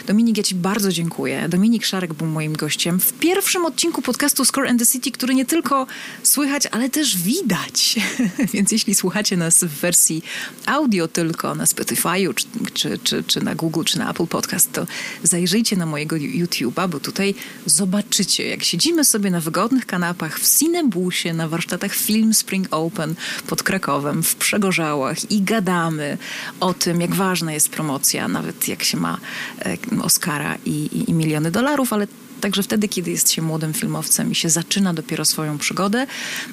Dominik, 0.07 0.37
ja 0.37 0.43
Ci 0.43 0.55
bardzo 0.55 0.93
dziękuję. 0.93 1.49
Dominik 1.49 1.87
Szarek 1.87 2.14
był 2.14 2.27
moim 2.27 2.53
gościem 2.53 3.01
w 3.01 3.12
pierwszym 3.12 3.64
odcinku 3.64 4.03
podcastu 4.03 4.45
Score 4.45 4.69
and 4.69 4.81
the 4.81 4.87
City, 4.87 5.11
który 5.11 5.35
nie 5.35 5.45
tylko 5.45 5.87
słychać, 6.23 6.67
ale 6.71 6.90
też 6.90 7.17
widać. 7.17 7.97
Więc 8.55 8.73
jeśli 8.73 8.95
słuchacie 8.95 9.37
nas 9.37 9.64
w 9.64 9.69
wersji 9.69 10.23
audio 10.67 11.09
tylko 11.09 11.55
na 11.55 11.64
Spotify'u, 11.64 12.35
czy, 12.35 12.47
czy, 12.75 12.99
czy, 12.99 13.25
czy 13.25 13.45
na 13.45 13.55
Google, 13.55 13.83
czy 13.85 13.99
na 13.99 14.11
Apple 14.11 14.27
Podcast, 14.27 14.73
to 14.73 14.87
zajrzyjcie 15.23 15.77
na 15.77 15.87
mojego 15.87 16.17
YouTube'a, 16.17 16.88
bo 16.88 17.01
tutaj 17.01 17.35
zobaczycie, 17.67 18.49
jak 18.49 18.64
siedzimy 18.64 19.05
sobie 19.05 19.31
na 19.31 19.40
wygodnych 19.40 19.87
kanapach 19.87 20.40
w 20.40 20.59
Cinebusie, 20.59 21.33
na 21.33 21.49
warsztatach 21.49 21.95
Film 21.95 22.35
Spring 22.35 22.69
Open 22.71 23.14
pod 23.47 23.62
Krakowem, 23.62 24.23
w 24.23 24.35
Przegorzałach 24.35 25.31
i 25.31 25.43
gadamy 25.43 26.19
o 26.61 26.75
tym, 26.75 27.01
jak 27.01 27.14
ważna 27.14 27.53
jest 27.53 27.69
promocja, 27.69 28.29
nawet 28.29 28.69
jak 28.69 28.83
się 28.83 28.97
ma 28.97 29.19
e, 29.59 29.77
Oscara 30.02 30.59
i, 30.64 30.70
i, 30.70 31.11
i 31.11 31.14
miliony 31.14 31.50
dolarów, 31.50 31.92
ale 31.92 32.07
także 32.44 32.62
wtedy, 32.62 32.88
kiedy 32.88 33.11
jest 33.11 33.30
się 33.33 33.42
młodym 33.42 33.74
filmowcem 33.74 34.33
i 34.33 34.35
się 34.35 34.50
zaczyna 34.50 34.94
dopiero 34.94 35.24
swoją 35.24 35.59
przygodę. 35.59 36.07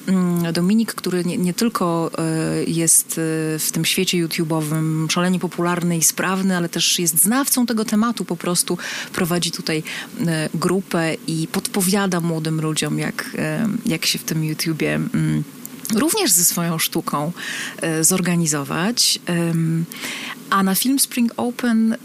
Mm, 0.06 0.52
Dominik, 0.52 0.94
który 0.94 1.24
nie, 1.24 1.38
nie, 1.38 1.54
tylko 1.54 2.10
e, 2.18 2.64
jest 2.64 3.10
e, 3.12 3.58
w 3.58 3.68
tym 3.72 3.84
świecie 3.84 4.26
YouTube'owym 4.26 5.10
szalenie 5.10 5.38
popularny 5.38 5.98
i 5.98 6.02
sprawny, 6.02 6.56
ale 6.56 6.68
też 6.68 6.98
jest 6.98 7.22
znawcą 7.22 7.66
tego 7.66 7.84
tematu, 7.84 8.24
po 8.24 8.36
prostu 8.36 8.78
prowadzi 9.12 9.50
tutaj 9.50 9.82
e, 10.26 10.48
grupę 10.54 11.14
i 11.26 11.48
podpowiada 11.52 12.20
młodym 12.20 12.60
ludziom, 12.60 12.98
jak, 12.98 13.36
jak 13.86 14.06
się 14.06 14.18
w 14.18 14.24
tym 14.24 14.44
YouTubie 14.44 14.94
mm, 14.94 15.44
również 15.94 16.30
ze 16.30 16.44
swoją 16.44 16.78
sztuką 16.78 17.32
zorganizować. 18.00 19.20
A 20.50 20.62
na 20.62 20.74
Film 20.74 20.98
Spring 20.98 21.32
Open 21.36 21.96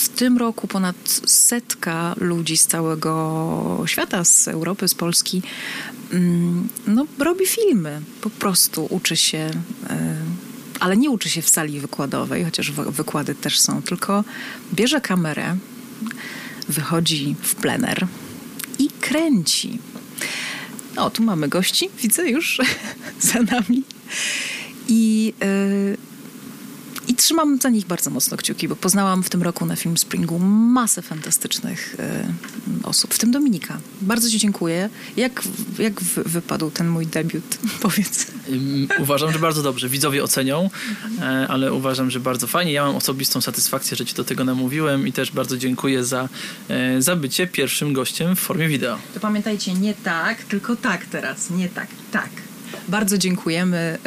w 0.00 0.08
tym 0.08 0.38
roku 0.38 0.68
ponad 0.68 0.96
setka 1.26 2.14
ludzi 2.18 2.56
z 2.56 2.66
całego 2.66 3.82
świata, 3.86 4.24
z 4.24 4.48
Europy, 4.48 4.88
z 4.88 4.94
Polski, 4.94 5.42
mm, 6.12 6.68
no, 6.86 7.06
robi 7.18 7.46
filmy. 7.46 8.02
Po 8.20 8.30
prostu 8.30 8.86
uczy 8.90 9.16
się, 9.16 9.50
e, 9.90 10.16
ale 10.80 10.96
nie 10.96 11.10
uczy 11.10 11.28
się 11.28 11.42
w 11.42 11.48
sali 11.48 11.80
wykładowej, 11.80 12.44
chociaż 12.44 12.70
wykłady 12.70 13.34
też 13.34 13.60
są, 13.60 13.82
tylko 13.82 14.24
bierze 14.74 15.00
kamerę, 15.00 15.56
wychodzi 16.68 17.36
w 17.42 17.54
plener 17.54 18.06
i 18.78 18.88
kręci. 19.00 19.78
O, 20.96 21.10
tu 21.10 21.22
mamy 21.22 21.48
gości, 21.48 21.90
widzę 22.02 22.30
już 22.30 22.60
za 23.32 23.42
nami. 23.42 23.82
I 24.88 25.32
yy, 25.40 26.09
trzymam 27.20 27.58
za 27.58 27.68
nich 27.68 27.86
bardzo 27.86 28.10
mocno 28.10 28.36
kciuki, 28.36 28.68
bo 28.68 28.76
poznałam 28.76 29.22
w 29.22 29.30
tym 29.30 29.42
roku 29.42 29.66
na 29.66 29.76
Film 29.76 29.98
Springu 29.98 30.38
masę 30.38 31.02
fantastycznych 31.02 31.96
y, 32.84 32.86
osób, 32.86 33.14
w 33.14 33.18
tym 33.18 33.30
Dominika. 33.30 33.78
Bardzo 34.00 34.30
Ci 34.30 34.38
dziękuję. 34.38 34.90
Jak, 35.16 35.42
jak 35.78 36.00
wypadł 36.26 36.70
ten 36.70 36.88
mój 36.88 37.06
debiut? 37.06 37.58
Powiedz. 37.82 38.26
Uważam, 38.98 39.32
że 39.32 39.38
bardzo 39.38 39.62
dobrze. 39.62 39.88
Widzowie 39.88 40.24
ocenią, 40.24 40.70
e, 41.20 41.46
ale 41.48 41.72
uważam, 41.72 42.10
że 42.10 42.20
bardzo 42.20 42.46
fajnie. 42.46 42.72
Ja 42.72 42.84
mam 42.84 42.96
osobistą 42.96 43.40
satysfakcję, 43.40 43.96
że 43.96 44.06
Ci 44.06 44.14
do 44.14 44.24
tego 44.24 44.44
namówiłem 44.44 45.06
i 45.06 45.12
też 45.12 45.32
bardzo 45.32 45.56
dziękuję 45.56 46.04
za, 46.04 46.28
e, 46.68 47.02
za 47.02 47.16
bycie 47.16 47.46
pierwszym 47.46 47.92
gościem 47.92 48.36
w 48.36 48.40
formie 48.40 48.68
wideo. 48.68 48.98
To 49.14 49.20
pamiętajcie, 49.20 49.74
nie 49.74 49.94
tak, 49.94 50.42
tylko 50.42 50.76
tak 50.76 51.06
teraz. 51.06 51.50
Nie 51.50 51.68
tak, 51.68 51.88
tak. 52.10 52.30
Bardzo 52.88 53.18
dziękujemy 53.18 53.98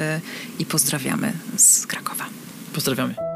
i 0.60 0.66
pozdrawiamy 0.66 1.34
z 1.58 1.88
Krakowa. 1.88 2.43
Pozdrawiamy. 2.74 3.33